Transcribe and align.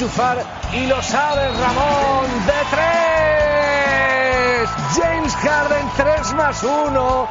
Enchufar 0.00 0.42
y 0.72 0.86
lo 0.86 1.02
sabe 1.02 1.46
Ramón 1.46 2.46
de 2.46 2.52
tres. 2.70 4.70
James 4.96 5.34
Harden 5.34 5.90
3 5.94 6.32
más 6.32 6.62
1. 6.62 7.28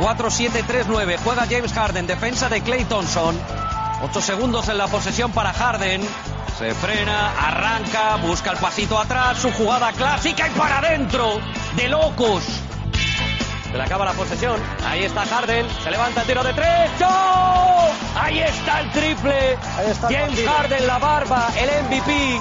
4-7-3-9. 0.00 1.18
Juega 1.22 1.46
James 1.46 1.70
Harden, 1.70 2.06
defensa 2.06 2.48
de 2.48 2.62
Clay 2.62 2.86
Thompson. 2.86 3.38
8 4.04 4.22
segundos 4.22 4.70
en 4.70 4.78
la 4.78 4.86
posesión 4.86 5.32
para 5.32 5.52
Harden. 5.52 6.00
Se 6.58 6.72
frena, 6.72 7.32
arranca, 7.38 8.16
busca 8.16 8.52
el 8.52 8.56
pasito 8.56 8.98
atrás, 8.98 9.36
su 9.36 9.52
jugada 9.52 9.92
clásica 9.92 10.48
y 10.48 10.50
para 10.52 10.78
adentro. 10.78 11.42
De 11.76 11.88
locos. 11.88 12.42
Se 13.70 13.76
le 13.76 13.82
acaba 13.82 14.04
la 14.04 14.12
posesión. 14.12 14.60
Ahí 14.86 15.04
está 15.04 15.24
Harden. 15.24 15.66
Se 15.82 15.90
levanta 15.90 16.22
el 16.22 16.26
tiro 16.26 16.42
de 16.42 16.52
tres. 16.52 16.90
¡Oh! 17.04 17.90
Ahí 18.18 18.40
está 18.40 18.80
el 18.80 18.90
triple. 18.90 19.58
James 20.02 20.44
Harden, 20.46 20.86
la 20.86 20.98
barba, 20.98 21.48
el 21.58 21.84
MVP. 21.84 22.40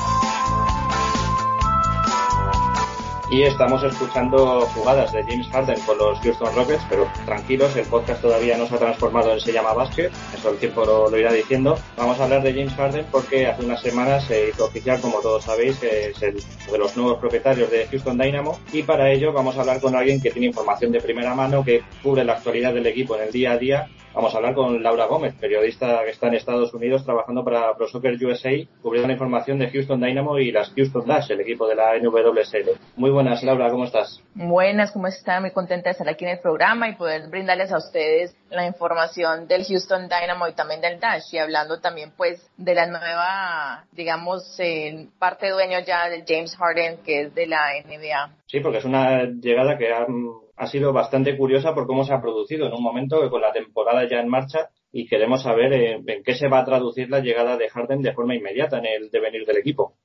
Y 3.31 3.41
estamos 3.41 3.83
escuchando 3.83 4.61
jugadas 4.67 5.11
de 5.11 5.23
James 5.23 5.47
Harden 5.47 5.79
con 5.81 5.97
los 5.97 6.19
Houston 6.19 6.55
Rockets, 6.55 6.83
pero 6.87 7.07
tranquilos, 7.25 7.75
el 7.75 7.85
podcast 7.87 8.21
todavía 8.21 8.55
no 8.55 8.67
se 8.67 8.75
ha 8.75 8.77
transformado 8.77 9.33
en 9.33 9.39
Se 9.39 9.51
llama 9.51 9.73
Basket, 9.73 10.11
eso 10.37 10.49
el 10.51 10.57
tiempo 10.57 10.85
lo, 10.85 11.17
irá 11.17 11.33
diciendo. 11.33 11.75
Vamos 11.97 12.19
a 12.19 12.25
hablar 12.25 12.43
de 12.43 12.53
James 12.53 12.73
Harden 12.75 13.05
porque 13.11 13.47
hace 13.47 13.65
unas 13.65 13.81
semanas 13.81 14.25
se 14.25 14.49
hizo 14.49 14.65
oficial, 14.65 15.01
como 15.01 15.21
todos 15.21 15.43
sabéis, 15.43 15.77
que 15.79 16.09
es 16.09 16.21
el 16.21 16.35
de 16.71 16.77
los 16.77 16.95
nuevos 16.95 17.17
propietarios 17.17 17.71
de 17.71 17.87
Houston 17.87 18.17
Dynamo 18.17 18.59
y 18.71 18.83
para 18.83 19.11
ello 19.11 19.33
vamos 19.33 19.57
a 19.57 19.61
hablar 19.61 19.81
con 19.81 19.95
alguien 19.95 20.21
que 20.21 20.29
tiene 20.29 20.47
información 20.47 20.91
de 20.91 21.01
primera 21.01 21.33
mano, 21.33 21.65
que 21.65 21.81
cubre 22.03 22.23
la 22.23 22.33
actualidad 22.33 22.75
del 22.75 22.85
equipo 22.85 23.15
en 23.15 23.23
el 23.23 23.31
día 23.31 23.53
a 23.53 23.57
día 23.57 23.89
Vamos 24.15 24.33
a 24.33 24.37
hablar 24.37 24.55
con 24.55 24.81
Laura 24.81 25.07
Gómez, 25.07 25.35
periodista 25.35 26.01
que 26.05 26.11
está 26.11 26.27
en 26.27 26.35
Estados 26.35 26.73
Unidos 26.73 27.03
trabajando 27.03 27.43
para 27.43 27.75
Pro 27.75 27.89
Soccer 27.89 28.13
USA, 28.25 28.49
cubriendo 28.81 29.09
la 29.09 29.13
información 29.13 29.59
de 29.59 29.69
Houston 29.69 29.99
Dynamo 29.99 30.39
y 30.39 30.53
las 30.53 30.71
Houston 30.73 31.05
Dash, 31.05 31.29
el 31.31 31.41
equipo 31.41 31.67
de 31.67 31.75
la 31.75 31.99
NWSL. 31.99 32.79
Muy 32.95 33.09
buenas, 33.09 33.43
Laura, 33.43 33.69
¿cómo 33.69 33.83
estás? 33.83 34.23
Buenas, 34.33 34.93
¿cómo 34.93 35.07
están? 35.07 35.41
Muy 35.41 35.51
contenta 35.51 35.89
de 35.89 35.91
estar 35.91 36.07
aquí 36.07 36.23
en 36.23 36.31
el 36.31 36.39
programa 36.39 36.87
y 36.87 36.95
poder 36.95 37.27
brindarles 37.29 37.73
a 37.73 37.77
ustedes 37.77 38.33
la 38.49 38.65
información 38.65 39.49
del 39.49 39.65
Houston 39.65 40.07
Dynamo 40.07 40.47
y 40.47 40.53
también 40.53 40.79
del 40.79 40.97
Dash 40.97 41.33
y 41.33 41.37
hablando 41.37 41.81
también 41.81 42.13
pues 42.15 42.41
de 42.55 42.73
la 42.73 42.87
nueva, 42.87 43.83
digamos, 43.91 44.43
eh, 44.59 45.09
parte 45.19 45.49
dueño 45.49 45.79
ya 45.85 46.07
del 46.07 46.23
James 46.25 46.55
Harden 46.55 46.99
que 47.03 47.23
es 47.23 47.35
de 47.35 47.47
la 47.47 47.73
NBA. 47.85 48.31
Sí, 48.45 48.61
porque 48.61 48.77
es 48.77 48.85
una 48.85 49.25
llegada 49.25 49.77
que 49.77 49.91
ha 49.91 50.05
ha 50.57 50.67
sido 50.67 50.93
bastante 50.93 51.37
curiosa 51.37 51.73
por 51.73 51.87
cómo 51.87 52.05
se 52.05 52.13
ha 52.13 52.21
producido 52.21 52.67
en 52.67 52.73
un 52.73 52.83
momento 52.83 53.29
con 53.29 53.41
la 53.41 53.51
temporada 53.51 54.07
ya 54.07 54.19
en 54.19 54.29
marcha 54.29 54.69
y 54.97 55.07
queremos 55.07 55.43
saber 55.43 55.73
eh, 55.73 56.01
en, 56.07 56.23
qué 56.23 56.35
se 56.35 56.47
va 56.47 56.59
a 56.59 56.65
traducir 56.65 57.09
la 57.09 57.19
llegada 57.19 57.57
de 57.57 57.69
Harden 57.69 58.01
de 58.01 58.13
forma 58.13 58.33
inmediata 58.33 58.77
en 58.77 58.85
el 58.85 59.11
devenir 59.11 59.45
del 59.45 59.57
equipo. 59.57 59.95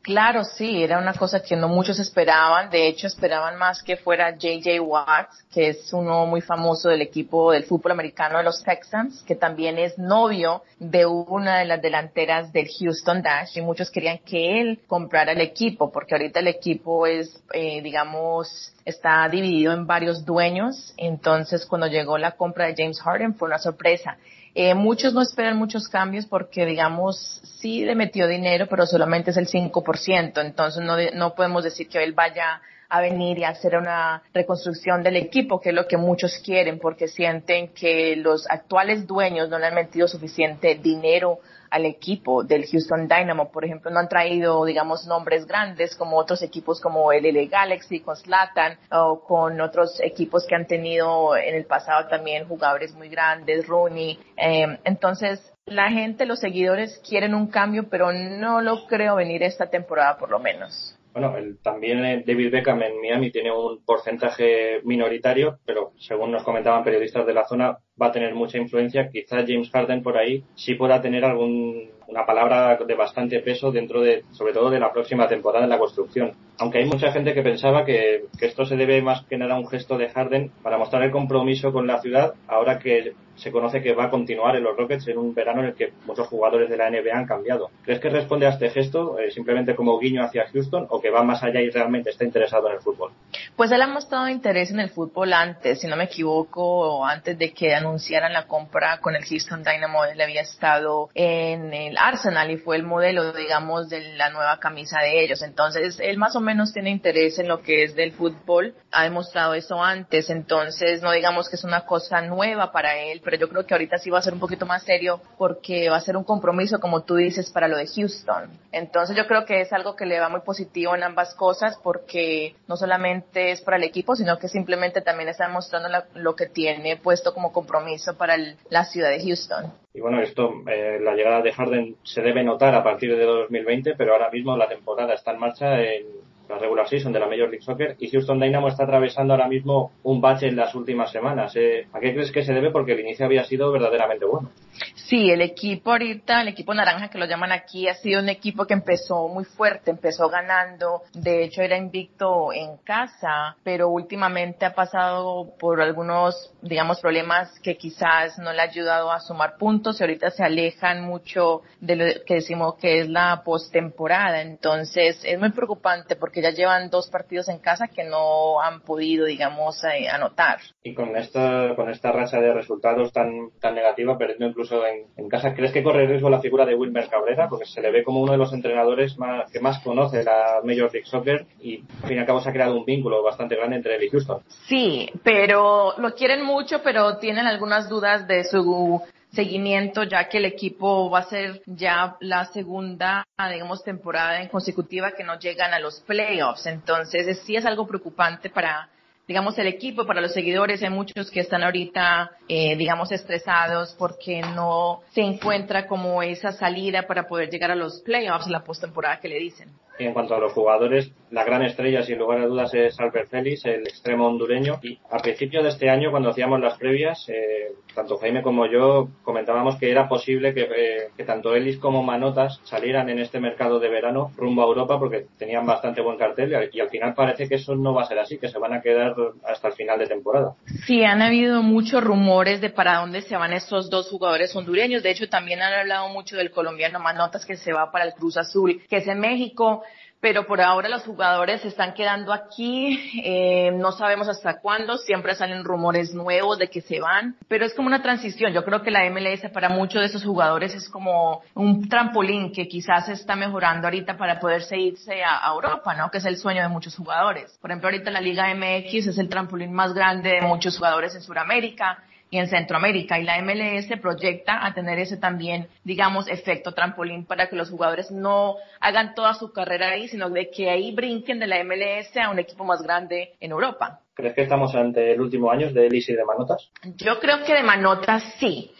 Claro, 0.00 0.42
sí, 0.42 0.82
era 0.82 0.98
una 0.98 1.12
cosa 1.12 1.42
que 1.42 1.54
no 1.54 1.68
muchos 1.68 1.98
esperaban. 1.98 2.70
De 2.70 2.88
hecho, 2.88 3.08
esperaban 3.08 3.58
más 3.58 3.82
que 3.82 3.98
fuera 3.98 4.34
JJ 4.38 4.80
Watt, 4.80 5.28
que 5.52 5.68
es 5.68 5.92
uno 5.92 6.24
muy 6.24 6.40
famoso 6.40 6.88
del 6.88 7.02
equipo 7.02 7.52
del 7.52 7.64
fútbol 7.64 7.92
americano 7.92 8.38
de 8.38 8.44
los 8.44 8.64
Texans, 8.64 9.22
que 9.24 9.34
también 9.34 9.78
es 9.78 9.98
novio 9.98 10.62
de 10.78 11.04
una 11.04 11.58
de 11.58 11.66
las 11.66 11.82
delanteras 11.82 12.50
del 12.50 12.68
Houston 12.68 13.20
Dash 13.20 13.58
y 13.58 13.60
muchos 13.60 13.90
querían 13.90 14.16
que 14.18 14.62
él 14.62 14.80
comprara 14.86 15.32
el 15.32 15.42
equipo, 15.42 15.92
porque 15.92 16.14
ahorita 16.14 16.40
el 16.40 16.48
equipo 16.48 17.06
es, 17.06 17.42
eh, 17.52 17.82
digamos, 17.82 18.72
está 18.88 19.28
dividido 19.28 19.72
en 19.72 19.86
varios 19.86 20.24
dueños. 20.24 20.94
Entonces, 20.96 21.66
cuando 21.66 21.86
llegó 21.86 22.16
la 22.16 22.32
compra 22.32 22.66
de 22.66 22.74
James 22.76 23.00
Harden 23.00 23.34
fue 23.34 23.48
una 23.48 23.58
sorpresa. 23.58 24.16
Eh, 24.54 24.74
muchos 24.74 25.12
no 25.12 25.20
esperan 25.20 25.58
muchos 25.58 25.88
cambios 25.88 26.26
porque, 26.26 26.64
digamos, 26.64 27.40
sí 27.60 27.84
le 27.84 27.94
metió 27.94 28.26
dinero, 28.26 28.66
pero 28.68 28.86
solamente 28.86 29.30
es 29.30 29.36
el 29.36 29.46
5%. 29.46 30.40
Entonces 30.40 30.82
no, 30.82 30.96
no 31.14 31.34
podemos 31.34 31.64
decir 31.64 31.88
que 31.88 32.02
él 32.02 32.14
vaya 32.14 32.62
a 32.88 33.00
venir 33.02 33.38
y 33.38 33.44
hacer 33.44 33.76
una 33.76 34.22
reconstrucción 34.32 35.02
del 35.02 35.16
equipo, 35.16 35.60
que 35.60 35.68
es 35.68 35.74
lo 35.74 35.86
que 35.86 35.98
muchos 35.98 36.38
quieren, 36.38 36.78
porque 36.78 37.06
sienten 37.06 37.68
que 37.68 38.16
los 38.16 38.50
actuales 38.50 39.06
dueños 39.06 39.50
no 39.50 39.58
le 39.58 39.66
han 39.66 39.74
metido 39.74 40.08
suficiente 40.08 40.76
dinero 40.76 41.40
al 41.70 41.86
equipo 41.86 42.42
del 42.42 42.66
Houston 42.66 43.08
Dynamo. 43.08 43.50
Por 43.50 43.64
ejemplo, 43.64 43.90
no 43.90 44.00
han 44.00 44.08
traído, 44.08 44.64
digamos, 44.64 45.06
nombres 45.06 45.46
grandes 45.46 45.94
como 45.96 46.16
otros 46.16 46.42
equipos 46.42 46.80
como 46.80 47.12
el 47.12 47.24
LA 47.24 47.48
Galaxy 47.50 48.00
con 48.00 48.16
Slatan 48.16 48.78
o 48.90 49.20
con 49.20 49.60
otros 49.60 50.00
equipos 50.00 50.46
que 50.46 50.54
han 50.54 50.66
tenido 50.66 51.36
en 51.36 51.54
el 51.54 51.64
pasado 51.66 52.08
también 52.08 52.48
jugadores 52.48 52.94
muy 52.94 53.08
grandes, 53.08 53.66
Rooney. 53.66 54.18
Eh, 54.36 54.78
entonces, 54.84 55.52
la 55.66 55.90
gente, 55.90 56.26
los 56.26 56.40
seguidores 56.40 57.00
quieren 57.06 57.34
un 57.34 57.48
cambio, 57.48 57.88
pero 57.88 58.12
no 58.12 58.60
lo 58.60 58.86
creo 58.86 59.16
venir 59.16 59.42
esta 59.42 59.66
temporada 59.68 60.16
por 60.16 60.30
lo 60.30 60.38
menos. 60.38 60.97
Bueno, 61.12 61.36
el, 61.36 61.58
también 61.58 62.04
eh, 62.04 62.22
David 62.26 62.52
Beckham 62.52 62.82
en 62.82 63.00
Miami 63.00 63.30
tiene 63.30 63.50
un 63.50 63.82
porcentaje 63.84 64.80
minoritario, 64.84 65.58
pero 65.64 65.92
según 65.98 66.30
nos 66.32 66.44
comentaban 66.44 66.84
periodistas 66.84 67.26
de 67.26 67.34
la 67.34 67.46
zona, 67.46 67.78
va 68.00 68.06
a 68.06 68.12
tener 68.12 68.34
mucha 68.34 68.58
influencia. 68.58 69.08
Quizá 69.08 69.38
James 69.46 69.70
Harden 69.70 70.02
por 70.02 70.16
ahí 70.16 70.44
sí 70.54 70.74
pueda 70.74 71.00
tener 71.00 71.24
algún 71.24 71.90
una 72.08 72.24
palabra 72.24 72.76
de 72.76 72.94
bastante 72.94 73.40
peso 73.40 73.70
dentro 73.70 74.00
de, 74.00 74.24
sobre 74.32 74.54
todo 74.54 74.70
de 74.70 74.80
la 74.80 74.92
próxima 74.92 75.28
temporada 75.28 75.64
en 75.64 75.70
la 75.70 75.78
construcción. 75.78 76.32
Aunque 76.58 76.78
hay 76.78 76.86
mucha 76.86 77.12
gente 77.12 77.34
que 77.34 77.42
pensaba 77.42 77.84
que, 77.84 78.24
que 78.38 78.46
esto 78.46 78.64
se 78.64 78.76
debe 78.76 79.02
más 79.02 79.26
que 79.26 79.36
nada 79.36 79.54
a 79.54 79.58
un 79.58 79.68
gesto 79.68 79.98
de 79.98 80.08
Harden 80.08 80.50
para 80.62 80.78
mostrar 80.78 81.02
el 81.02 81.10
compromiso 81.10 81.70
con 81.70 81.86
la 81.86 82.00
ciudad, 82.00 82.32
ahora 82.46 82.78
que 82.78 83.12
se 83.38 83.50
conoce 83.50 83.82
que 83.82 83.94
va 83.94 84.04
a 84.04 84.10
continuar 84.10 84.56
en 84.56 84.64
los 84.64 84.76
Rockets 84.76 85.08
en 85.08 85.18
un 85.18 85.34
verano 85.34 85.60
en 85.60 85.68
el 85.68 85.74
que 85.74 85.92
muchos 86.06 86.26
jugadores 86.28 86.68
de 86.68 86.76
la 86.76 86.90
NBA 86.90 87.16
han 87.16 87.26
cambiado. 87.26 87.70
¿Crees 87.84 88.00
que 88.00 88.10
responde 88.10 88.46
a 88.46 88.50
este 88.50 88.70
gesto 88.70 89.18
eh, 89.18 89.30
simplemente 89.30 89.74
como 89.74 89.98
guiño 89.98 90.22
hacia 90.22 90.46
Houston 90.52 90.86
o 90.90 91.00
que 91.00 91.10
va 91.10 91.22
más 91.22 91.42
allá 91.42 91.60
y 91.60 91.70
realmente 91.70 92.10
está 92.10 92.24
interesado 92.24 92.68
en 92.68 92.74
el 92.74 92.80
fútbol? 92.80 93.12
Pues 93.56 93.70
él 93.70 93.82
ha 93.82 93.86
mostrado 93.86 94.28
interés 94.28 94.70
en 94.70 94.80
el 94.80 94.90
fútbol 94.90 95.32
antes, 95.32 95.80
si 95.80 95.86
no 95.86 95.96
me 95.96 96.04
equivoco, 96.04 97.04
antes 97.04 97.38
de 97.38 97.52
que 97.52 97.74
anunciaran 97.74 98.32
la 98.32 98.46
compra 98.46 98.98
con 99.00 99.14
el 99.16 99.24
Houston 99.24 99.62
Dynamo, 99.62 100.04
él 100.04 100.20
había 100.20 100.42
estado 100.42 101.08
en 101.14 101.72
el 101.72 101.96
Arsenal 101.96 102.50
y 102.50 102.56
fue 102.56 102.76
el 102.76 102.82
modelo, 102.82 103.32
digamos, 103.32 103.88
de 103.88 104.16
la 104.16 104.30
nueva 104.30 104.58
camisa 104.58 105.00
de 105.00 105.22
ellos. 105.22 105.42
Entonces, 105.42 105.98
él 106.00 106.18
más 106.18 106.36
o 106.36 106.40
menos 106.40 106.72
tiene 106.72 106.90
interés 106.90 107.38
en 107.38 107.48
lo 107.48 107.62
que 107.62 107.84
es 107.84 107.94
del 107.94 108.12
fútbol, 108.12 108.74
ha 108.92 109.04
demostrado 109.04 109.54
eso 109.54 109.82
antes, 109.82 110.30
entonces 110.30 111.02
no 111.02 111.12
digamos 111.12 111.48
que 111.48 111.56
es 111.56 111.64
una 111.64 111.82
cosa 111.82 112.20
nueva 112.22 112.72
para 112.72 112.96
él, 112.96 113.20
pero 113.28 113.40
yo 113.40 113.50
creo 113.50 113.66
que 113.66 113.74
ahorita 113.74 113.98
sí 113.98 114.08
va 114.08 114.20
a 114.20 114.22
ser 114.22 114.32
un 114.32 114.40
poquito 114.40 114.64
más 114.64 114.84
serio 114.84 115.20
porque 115.36 115.90
va 115.90 115.98
a 115.98 116.00
ser 116.00 116.16
un 116.16 116.24
compromiso, 116.24 116.80
como 116.80 117.04
tú 117.04 117.16
dices, 117.16 117.52
para 117.52 117.68
lo 117.68 117.76
de 117.76 117.86
Houston. 117.86 118.48
Entonces, 118.72 119.14
yo 119.14 119.26
creo 119.26 119.44
que 119.44 119.60
es 119.60 119.70
algo 119.70 119.96
que 119.96 120.06
le 120.06 120.18
va 120.18 120.30
muy 120.30 120.40
positivo 120.40 120.94
en 120.94 121.02
ambas 121.02 121.34
cosas 121.34 121.78
porque 121.84 122.54
no 122.68 122.78
solamente 122.78 123.50
es 123.50 123.60
para 123.60 123.76
el 123.76 123.84
equipo, 123.84 124.16
sino 124.16 124.38
que 124.38 124.48
simplemente 124.48 125.02
también 125.02 125.28
está 125.28 125.46
demostrando 125.46 125.90
lo 126.14 126.36
que 126.36 126.46
tiene 126.46 126.96
puesto 126.96 127.34
como 127.34 127.52
compromiso 127.52 128.16
para 128.16 128.34
la 128.70 128.84
ciudad 128.86 129.10
de 129.10 129.22
Houston. 129.22 129.74
Y 129.92 130.00
bueno, 130.00 130.22
esto, 130.22 130.50
eh, 130.66 130.98
la 130.98 131.14
llegada 131.14 131.42
de 131.42 131.52
Harden 131.52 131.96
se 132.04 132.22
debe 132.22 132.42
notar 132.42 132.74
a 132.74 132.82
partir 132.82 133.14
de 133.14 133.24
2020, 133.24 133.94
pero 133.94 134.14
ahora 134.14 134.30
mismo 134.30 134.56
la 134.56 134.68
temporada 134.68 135.12
está 135.12 135.32
en 135.32 135.38
marcha 135.38 135.82
en 135.82 136.06
la 136.48 136.58
regular 136.58 136.88
season 136.88 137.12
de 137.12 137.20
la 137.20 137.26
Major 137.26 137.48
League 137.48 137.62
Soccer 137.62 137.96
y 137.98 138.10
Houston 138.10 138.40
Dynamo 138.40 138.68
está 138.68 138.84
atravesando 138.84 139.34
ahora 139.34 139.48
mismo 139.48 139.92
un 140.02 140.20
bache 140.20 140.48
en 140.48 140.56
las 140.56 140.74
últimas 140.74 141.10
semanas. 141.10 141.54
Eh, 141.56 141.86
¿A 141.92 142.00
qué 142.00 142.14
crees 142.14 142.32
que 142.32 142.42
se 142.42 142.52
debe? 142.52 142.70
Porque 142.70 142.92
el 142.92 143.00
inicio 143.00 143.26
había 143.26 143.44
sido 143.44 143.70
verdaderamente 143.70 144.24
bueno. 144.24 144.50
Sí, 144.94 145.30
el 145.30 145.40
equipo 145.40 145.92
ahorita, 145.92 146.42
el 146.42 146.48
equipo 146.48 146.74
naranja 146.74 147.08
que 147.08 147.18
lo 147.18 147.26
llaman 147.26 147.52
aquí, 147.52 147.88
ha 147.88 147.94
sido 147.94 148.20
un 148.20 148.28
equipo 148.28 148.66
que 148.66 148.74
empezó 148.74 149.28
muy 149.28 149.44
fuerte, 149.44 149.90
empezó 149.90 150.28
ganando, 150.28 151.02
de 151.14 151.44
hecho 151.44 151.62
era 151.62 151.76
invicto 151.76 152.52
en 152.52 152.76
casa, 152.78 153.56
pero 153.64 153.88
últimamente 153.88 154.66
ha 154.66 154.74
pasado 154.74 155.54
por 155.58 155.80
algunos, 155.80 156.52
digamos, 156.62 157.00
problemas 157.00 157.58
que 157.60 157.76
quizás 157.76 158.38
no 158.38 158.52
le 158.52 158.60
ha 158.60 158.64
ayudado 158.64 159.10
a 159.10 159.20
sumar 159.20 159.56
puntos 159.56 160.00
y 160.00 160.04
ahorita 160.04 160.30
se 160.30 160.44
alejan 160.44 161.02
mucho 161.02 161.62
de 161.80 161.96
lo 161.96 162.04
que 162.26 162.34
decimos 162.34 162.76
que 162.76 163.00
es 163.00 163.08
la 163.08 163.42
postemporada. 163.44 164.42
Entonces 164.42 165.20
es 165.24 165.38
muy 165.38 165.50
preocupante 165.52 166.16
porque 166.16 166.42
ya 166.42 166.50
llevan 166.50 166.90
dos 166.90 167.08
partidos 167.08 167.48
en 167.48 167.58
casa 167.58 167.88
que 167.88 168.04
no 168.04 168.60
han 168.60 168.80
podido, 168.80 169.26
digamos, 169.26 169.82
eh, 169.84 170.08
anotar. 170.08 170.58
Y 170.82 170.94
con 170.94 171.16
esta, 171.16 171.74
con 171.76 171.88
esta 171.90 172.12
racha 172.12 172.40
de 172.40 172.52
resultados 172.52 173.12
tan, 173.12 173.50
tan 173.60 173.74
negativa, 173.74 174.18
perdiendo 174.18 174.46
incluso 174.46 174.67
en, 174.72 175.06
en, 175.16 175.28
casa. 175.28 175.54
¿Crees 175.54 175.72
que 175.72 175.82
corre 175.82 176.06
riesgo 176.06 176.30
la 176.30 176.40
figura 176.40 176.64
de 176.64 176.74
Wilmer 176.74 177.08
Cabrera? 177.08 177.48
Porque 177.48 177.66
se 177.66 177.80
le 177.80 177.90
ve 177.90 178.04
como 178.04 178.20
uno 178.20 178.32
de 178.32 178.38
los 178.38 178.52
entrenadores 178.52 179.18
más, 179.18 179.50
que 179.50 179.60
más 179.60 179.80
conoce 179.80 180.24
la 180.24 180.60
Major 180.64 180.92
League 180.92 181.06
Soccer 181.06 181.46
y 181.60 181.84
al 182.02 182.08
fin 182.08 182.16
y 182.16 182.20
al 182.20 182.26
cabo 182.26 182.40
se 182.40 182.50
ha 182.50 182.52
creado 182.52 182.76
un 182.76 182.84
vínculo 182.84 183.22
bastante 183.22 183.56
grande 183.56 183.76
entre 183.76 183.96
él 183.96 184.04
y 184.04 184.10
Houston. 184.10 184.42
Sí, 184.66 185.10
pero 185.22 185.94
lo 185.98 186.14
quieren 186.14 186.44
mucho, 186.44 186.82
pero 186.82 187.18
tienen 187.18 187.46
algunas 187.46 187.88
dudas 187.88 188.26
de 188.26 188.44
su 188.44 189.00
seguimiento 189.32 190.04
ya 190.04 190.28
que 190.28 190.38
el 190.38 190.46
equipo 190.46 191.10
va 191.10 191.20
a 191.20 191.28
ser 191.28 191.62
ya 191.66 192.16
la 192.20 192.46
segunda, 192.46 193.26
digamos, 193.50 193.84
temporada 193.84 194.40
en 194.40 194.48
consecutiva 194.48 195.12
que 195.12 195.24
no 195.24 195.38
llegan 195.38 195.74
a 195.74 195.80
los 195.80 196.00
playoffs. 196.00 196.66
Entonces 196.66 197.40
sí 197.44 197.56
es 197.56 197.66
algo 197.66 197.86
preocupante 197.86 198.50
para 198.50 198.88
digamos, 199.28 199.58
el 199.58 199.66
equipo, 199.66 200.06
para 200.06 200.22
los 200.22 200.32
seguidores. 200.32 200.82
Hay 200.82 200.88
muchos 200.88 201.30
que 201.30 201.40
están 201.40 201.62
ahorita, 201.62 202.32
eh, 202.48 202.76
digamos, 202.76 203.12
estresados 203.12 203.94
porque 203.98 204.40
no 204.40 205.02
se 205.12 205.20
encuentra 205.20 205.86
como 205.86 206.22
esa 206.22 206.52
salida 206.52 207.06
para 207.06 207.28
poder 207.28 207.50
llegar 207.50 207.70
a 207.70 207.76
los 207.76 208.00
playoffs, 208.00 208.48
la 208.48 208.64
postemporada 208.64 209.20
que 209.20 209.28
le 209.28 209.38
dicen. 209.38 209.68
Y 209.98 210.04
en 210.04 210.12
cuanto 210.12 210.34
a 210.34 210.40
los 210.40 210.52
jugadores, 210.52 211.12
la 211.30 211.44
gran 211.44 211.62
estrella, 211.62 212.02
sin 212.02 212.18
lugar 212.18 212.40
a 212.40 212.46
dudas, 212.46 212.72
es 212.74 212.98
Albert 213.00 213.30
Félix, 213.30 213.64
el 213.64 213.86
extremo 213.86 214.26
hondureño. 214.26 214.78
Y 214.82 214.98
a 215.10 215.18
principio 215.18 215.62
de 215.62 215.70
este 215.70 215.90
año, 215.90 216.10
cuando 216.10 216.30
hacíamos 216.30 216.60
las 216.60 216.78
previas, 216.78 217.28
eh, 217.28 217.72
tanto 217.94 218.18
Jaime 218.18 218.42
como 218.42 218.66
yo 218.66 219.08
comentábamos 219.22 219.76
que 219.76 219.90
era 219.90 220.08
posible 220.08 220.54
que, 220.54 220.68
eh, 221.16 221.24
tanto 221.24 221.54
Ellis 221.54 221.78
como 221.78 222.02
Manotas 222.02 222.60
salieran 222.64 223.08
en 223.10 223.18
este 223.18 223.40
mercado 223.40 223.80
de 223.80 223.88
verano 223.88 224.30
rumbo 224.36 224.62
a 224.62 224.66
Europa 224.66 224.98
porque 224.98 225.26
tenían 225.36 225.66
bastante 225.66 226.00
buen 226.00 226.16
cartel 226.16 226.70
y 226.72 226.80
al 226.80 226.88
final 226.88 227.14
parece 227.14 227.48
que 227.48 227.56
eso 227.56 227.74
no 227.74 227.92
va 227.92 228.02
a 228.02 228.06
ser 228.06 228.18
así, 228.18 228.38
que 228.38 228.48
se 228.48 228.58
van 228.58 228.72
a 228.72 228.80
quedar 228.80 229.14
hasta 229.44 229.68
el 229.68 229.74
final 229.74 229.98
de 229.98 230.06
temporada. 230.06 230.54
Sí, 230.86 231.02
han 231.02 231.22
habido 231.22 231.62
muchos 231.62 232.02
rumores 232.02 232.60
de 232.60 232.70
para 232.70 232.98
dónde 233.00 233.22
se 233.22 233.36
van 233.36 233.52
estos 233.52 233.90
dos 233.90 234.08
jugadores 234.08 234.54
hondureños. 234.54 235.02
De 235.02 235.10
hecho, 235.10 235.28
también 235.28 235.60
han 235.60 235.72
hablado 235.72 236.08
mucho 236.08 236.36
del 236.36 236.50
colombiano 236.50 237.00
Manotas 237.00 237.44
que 237.44 237.56
se 237.56 237.72
va 237.72 237.90
para 237.90 238.04
el 238.04 238.14
Cruz 238.14 238.36
Azul, 238.36 238.80
que 238.88 238.98
es 238.98 239.08
en 239.08 239.20
México 239.20 239.82
pero 240.20 240.46
por 240.46 240.60
ahora 240.60 240.88
los 240.88 241.02
jugadores 241.04 241.60
se 241.60 241.68
están 241.68 241.94
quedando 241.94 242.32
aquí, 242.32 243.20
eh, 243.24 243.70
no 243.72 243.92
sabemos 243.92 244.28
hasta 244.28 244.60
cuándo, 244.60 244.98
siempre 244.98 245.34
salen 245.34 245.64
rumores 245.64 246.12
nuevos 246.12 246.58
de 246.58 246.68
que 246.68 246.80
se 246.80 247.00
van, 247.00 247.36
pero 247.46 247.64
es 247.64 247.74
como 247.74 247.88
una 247.88 248.02
transición. 248.02 248.52
Yo 248.52 248.64
creo 248.64 248.82
que 248.82 248.90
la 248.90 249.08
MLS 249.10 249.48
para 249.52 249.68
muchos 249.68 250.00
de 250.00 250.06
esos 250.06 250.24
jugadores 250.24 250.74
es 250.74 250.88
como 250.88 251.42
un 251.54 251.88
trampolín 251.88 252.52
que 252.52 252.66
quizás 252.66 253.08
está 253.08 253.36
mejorando 253.36 253.86
ahorita 253.86 254.16
para 254.16 254.40
poderse 254.40 254.76
irse 254.76 255.22
a, 255.22 255.46
a 255.46 255.52
Europa, 255.52 255.94
¿no? 255.94 256.10
Que 256.10 256.18
es 256.18 256.24
el 256.24 256.36
sueño 256.36 256.62
de 256.62 256.68
muchos 256.68 256.96
jugadores. 256.96 257.56
Por 257.60 257.70
ejemplo, 257.70 257.88
ahorita 257.88 258.10
la 258.10 258.20
Liga 258.20 258.52
MX 258.54 259.08
es 259.08 259.18
el 259.18 259.28
trampolín 259.28 259.72
más 259.72 259.94
grande 259.94 260.30
de 260.30 260.42
muchos 260.42 260.76
jugadores 260.76 261.14
en 261.14 261.22
Sudamérica 261.22 261.98
y 262.30 262.38
en 262.38 262.48
Centroamérica. 262.48 263.18
Y 263.18 263.24
la 263.24 263.40
MLS 263.42 263.98
proyecta 264.00 264.64
a 264.64 264.74
tener 264.74 264.98
ese 264.98 265.16
también, 265.16 265.68
digamos, 265.84 266.28
efecto 266.28 266.72
trampolín 266.72 267.24
para 267.24 267.48
que 267.48 267.56
los 267.56 267.70
jugadores 267.70 268.10
no 268.10 268.56
hagan 268.80 269.14
toda 269.14 269.34
su 269.34 269.52
carrera 269.52 269.90
ahí, 269.90 270.08
sino 270.08 270.30
de 270.30 270.50
que 270.50 270.70
ahí 270.70 270.94
brinquen 270.94 271.38
de 271.38 271.46
la 271.46 271.62
MLS 271.64 272.16
a 272.16 272.30
un 272.30 272.38
equipo 272.38 272.64
más 272.64 272.82
grande 272.82 273.34
en 273.40 273.50
Europa. 273.50 274.00
¿Crees 274.14 274.34
que 274.34 274.42
estamos 274.42 274.74
ante 274.74 275.12
el 275.12 275.20
último 275.20 275.50
año 275.50 275.72
de 275.72 275.86
Elis 275.86 276.08
y 276.08 276.14
de 276.14 276.24
Manotas? 276.24 276.70
Yo 276.96 277.20
creo 277.20 277.44
que 277.44 277.54
de 277.54 277.62
Manotas 277.62 278.34
sí. 278.38 278.72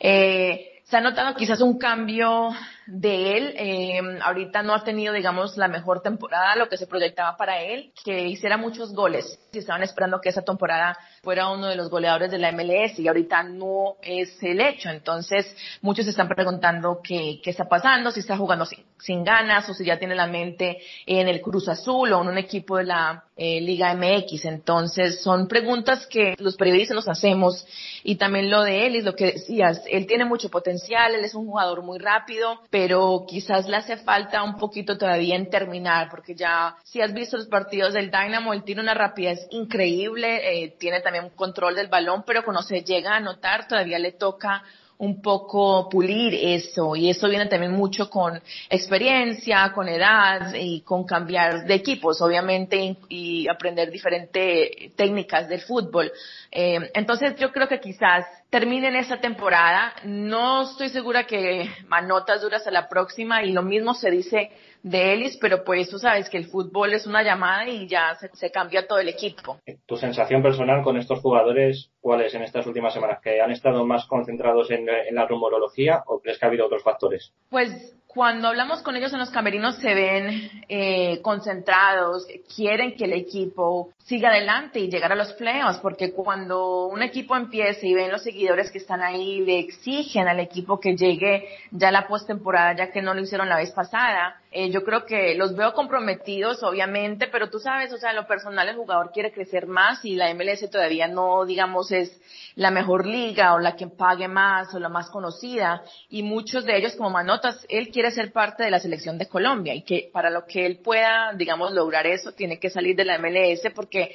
Eh, 0.00 0.80
se 0.84 0.96
ha 0.96 1.00
notado 1.00 1.34
quizás 1.34 1.60
un 1.60 1.78
cambio 1.78 2.50
de 2.86 3.36
él. 3.36 3.54
Eh, 3.56 4.00
ahorita 4.22 4.62
no 4.62 4.74
ha 4.74 4.84
tenido, 4.84 5.14
digamos, 5.14 5.56
la 5.56 5.68
mejor 5.68 6.02
temporada, 6.02 6.56
lo 6.56 6.68
que 6.68 6.76
se 6.76 6.86
proyectaba 6.86 7.36
para 7.36 7.62
él, 7.62 7.92
que 8.04 8.28
hiciera 8.28 8.56
muchos 8.56 8.92
goles. 8.92 9.38
Si 9.52 9.58
estaban 9.58 9.82
esperando 9.82 10.20
que 10.20 10.28
esa 10.28 10.42
temporada 10.42 10.98
fuera 11.22 11.48
uno 11.48 11.66
de 11.66 11.76
los 11.76 11.90
goleadores 11.90 12.30
de 12.30 12.38
la 12.38 12.52
MLS 12.52 12.98
y 12.98 13.08
ahorita 13.08 13.42
no 13.44 13.96
es 14.02 14.36
el 14.42 14.60
hecho. 14.60 14.90
Entonces, 14.90 15.46
muchos 15.80 16.04
se 16.04 16.10
están 16.10 16.28
preguntando 16.28 17.00
qué, 17.02 17.40
qué 17.42 17.50
está 17.50 17.64
pasando, 17.64 18.10
si 18.10 18.20
está 18.20 18.36
jugando 18.36 18.66
sin, 18.66 18.84
sin, 18.98 19.24
ganas 19.24 19.68
o 19.68 19.74
si 19.74 19.84
ya 19.84 19.98
tiene 19.98 20.14
la 20.14 20.26
mente 20.26 20.78
en 21.06 21.28
el 21.28 21.40
Cruz 21.40 21.68
Azul 21.68 22.12
o 22.12 22.22
en 22.22 22.28
un 22.28 22.38
equipo 22.38 22.76
de 22.76 22.84
la 22.84 23.24
eh, 23.36 23.60
Liga 23.60 23.94
MX. 23.94 24.44
Entonces, 24.44 25.22
son 25.22 25.48
preguntas 25.48 26.06
que 26.06 26.34
los 26.38 26.56
periodistas 26.56 26.94
nos 26.94 27.08
hacemos 27.08 27.66
y 28.02 28.16
también 28.16 28.50
lo 28.50 28.62
de 28.62 28.86
él 28.86 28.96
y 28.96 29.02
lo 29.02 29.16
que 29.16 29.32
decías, 29.32 29.82
él 29.90 30.06
tiene 30.06 30.24
mucho 30.24 30.50
potencial, 30.50 31.14
él 31.14 31.24
es 31.24 31.34
un 31.34 31.46
jugador 31.46 31.82
muy 31.82 31.98
rápido, 31.98 32.60
pero 32.74 33.24
quizás 33.28 33.68
le 33.68 33.76
hace 33.76 33.98
falta 33.98 34.42
un 34.42 34.56
poquito 34.56 34.98
todavía 34.98 35.36
en 35.36 35.48
terminar, 35.48 36.08
porque 36.10 36.34
ya 36.34 36.74
si 36.82 37.00
has 37.00 37.14
visto 37.14 37.36
los 37.36 37.46
partidos 37.46 37.94
del 37.94 38.10
Dynamo, 38.10 38.52
él 38.52 38.64
tiene 38.64 38.80
una 38.80 38.94
rapidez 38.94 39.46
increíble, 39.50 40.64
eh, 40.64 40.74
tiene 40.76 41.00
también 41.00 41.26
un 41.26 41.30
control 41.30 41.76
del 41.76 41.86
balón, 41.86 42.24
pero 42.26 42.42
cuando 42.42 42.62
se 42.62 42.82
llega 42.82 43.12
a 43.12 43.18
anotar 43.18 43.68
todavía 43.68 44.00
le 44.00 44.10
toca 44.10 44.64
un 45.04 45.20
poco 45.20 45.88
pulir 45.88 46.34
eso 46.34 46.96
y 46.96 47.10
eso 47.10 47.28
viene 47.28 47.46
también 47.46 47.72
mucho 47.72 48.08
con 48.08 48.40
experiencia, 48.70 49.70
con 49.74 49.88
edad 49.88 50.54
y 50.54 50.80
con 50.80 51.04
cambiar 51.04 51.64
de 51.66 51.74
equipos, 51.74 52.20
obviamente, 52.22 52.96
y, 53.08 53.46
aprender 53.48 53.90
diferentes 53.90 54.94
técnicas 54.96 55.48
del 55.48 55.60
fútbol. 55.60 56.10
Eh, 56.50 56.90
entonces 56.94 57.36
yo 57.36 57.52
creo 57.52 57.68
que 57.68 57.78
quizás 57.78 58.24
terminen 58.48 58.96
esa 58.96 59.18
temporada. 59.18 59.92
No 60.04 60.62
estoy 60.62 60.88
segura 60.88 61.26
que 61.26 61.70
Manotas 61.88 62.40
dura 62.40 62.56
hasta 62.56 62.70
la 62.70 62.88
próxima 62.88 63.42
y 63.42 63.52
lo 63.52 63.62
mismo 63.62 63.94
se 63.94 64.10
dice 64.10 64.50
de 64.84 65.14
Ellis, 65.14 65.38
pero 65.38 65.64
pues 65.64 65.88
tú 65.88 65.98
sabes 65.98 66.28
que 66.28 66.36
el 66.36 66.44
fútbol 66.44 66.92
es 66.92 67.06
una 67.06 67.22
llamada 67.22 67.66
y 67.66 67.88
ya 67.88 68.14
se, 68.34 68.50
cambia 68.50 68.86
todo 68.86 68.98
el 68.98 69.08
equipo. 69.08 69.58
¿Tu 69.86 69.96
sensación 69.96 70.42
personal 70.42 70.82
con 70.82 70.98
estos 70.98 71.20
jugadores 71.20 71.90
cuál 72.00 72.20
es 72.20 72.34
en 72.34 72.42
estas 72.42 72.66
últimas 72.66 72.92
semanas? 72.92 73.20
¿Que 73.22 73.40
han 73.40 73.50
estado 73.50 73.86
más 73.86 74.06
concentrados 74.06 74.70
en, 74.70 74.86
en 74.88 75.14
la 75.14 75.26
rumorología 75.26 76.02
o 76.06 76.20
crees 76.20 76.38
que 76.38 76.44
ha 76.44 76.48
habido 76.48 76.66
otros 76.66 76.82
factores? 76.82 77.32
Pues 77.48 77.96
cuando 78.14 78.48
hablamos 78.48 78.80
con 78.82 78.94
ellos 78.94 79.12
en 79.12 79.18
los 79.18 79.30
camerinos 79.30 79.76
se 79.76 79.92
ven 79.92 80.50
eh, 80.68 81.20
concentrados, 81.20 82.26
quieren 82.54 82.96
que 82.96 83.04
el 83.04 83.12
equipo 83.12 83.90
siga 84.04 84.28
adelante 84.28 84.78
y 84.78 84.88
llegar 84.88 85.12
a 85.12 85.16
los 85.16 85.32
playoffs, 85.32 85.78
porque 85.80 86.12
cuando 86.12 86.86
un 86.86 87.02
equipo 87.02 87.34
empieza 87.34 87.86
y 87.86 87.94
ven 87.94 88.12
los 88.12 88.22
seguidores 88.22 88.70
que 88.70 88.78
están 88.78 89.02
ahí, 89.02 89.40
le 89.40 89.58
exigen 89.58 90.28
al 90.28 90.40
equipo 90.40 90.78
que 90.78 90.94
llegue 90.94 91.48
ya 91.72 91.90
la 91.90 92.06
postemporada, 92.06 92.76
ya 92.76 92.92
que 92.92 93.02
no 93.02 93.14
lo 93.14 93.22
hicieron 93.22 93.48
la 93.48 93.56
vez 93.56 93.72
pasada, 93.72 94.36
eh, 94.56 94.70
yo 94.70 94.84
creo 94.84 95.04
que 95.04 95.34
los 95.34 95.56
veo 95.56 95.72
comprometidos, 95.72 96.62
obviamente, 96.62 97.26
pero 97.26 97.50
tú 97.50 97.58
sabes, 97.58 97.92
o 97.92 97.96
sea, 97.96 98.10
en 98.10 98.16
lo 98.16 98.28
personal 98.28 98.68
el 98.68 98.76
jugador 98.76 99.10
quiere 99.10 99.32
crecer 99.32 99.66
más 99.66 100.04
y 100.04 100.14
la 100.14 100.32
MLS 100.32 100.70
todavía 100.70 101.08
no, 101.08 101.44
digamos, 101.44 101.90
es 101.90 102.20
la 102.54 102.70
mejor 102.70 103.04
liga 103.04 103.54
o 103.54 103.58
la 103.58 103.74
que 103.74 103.88
pague 103.88 104.28
más 104.28 104.72
o 104.72 104.78
la 104.78 104.88
más 104.88 105.10
conocida. 105.10 105.82
Y 106.08 106.22
muchos 106.22 106.64
de 106.64 106.76
ellos 106.76 106.94
como 106.94 107.10
Manotas, 107.10 107.66
él 107.68 107.88
quiere 107.88 108.03
ser 108.10 108.32
parte 108.32 108.64
de 108.64 108.70
la 108.70 108.78
selección 108.78 109.18
de 109.18 109.28
Colombia 109.28 109.74
y 109.74 109.82
que 109.82 110.10
para 110.12 110.30
lo 110.30 110.44
que 110.46 110.66
él 110.66 110.78
pueda, 110.78 111.32
digamos, 111.36 111.72
lograr 111.72 112.06
eso, 112.06 112.32
tiene 112.32 112.58
que 112.58 112.70
salir 112.70 112.96
de 112.96 113.04
la 113.04 113.18
MLS 113.18 113.72
porque 113.74 114.14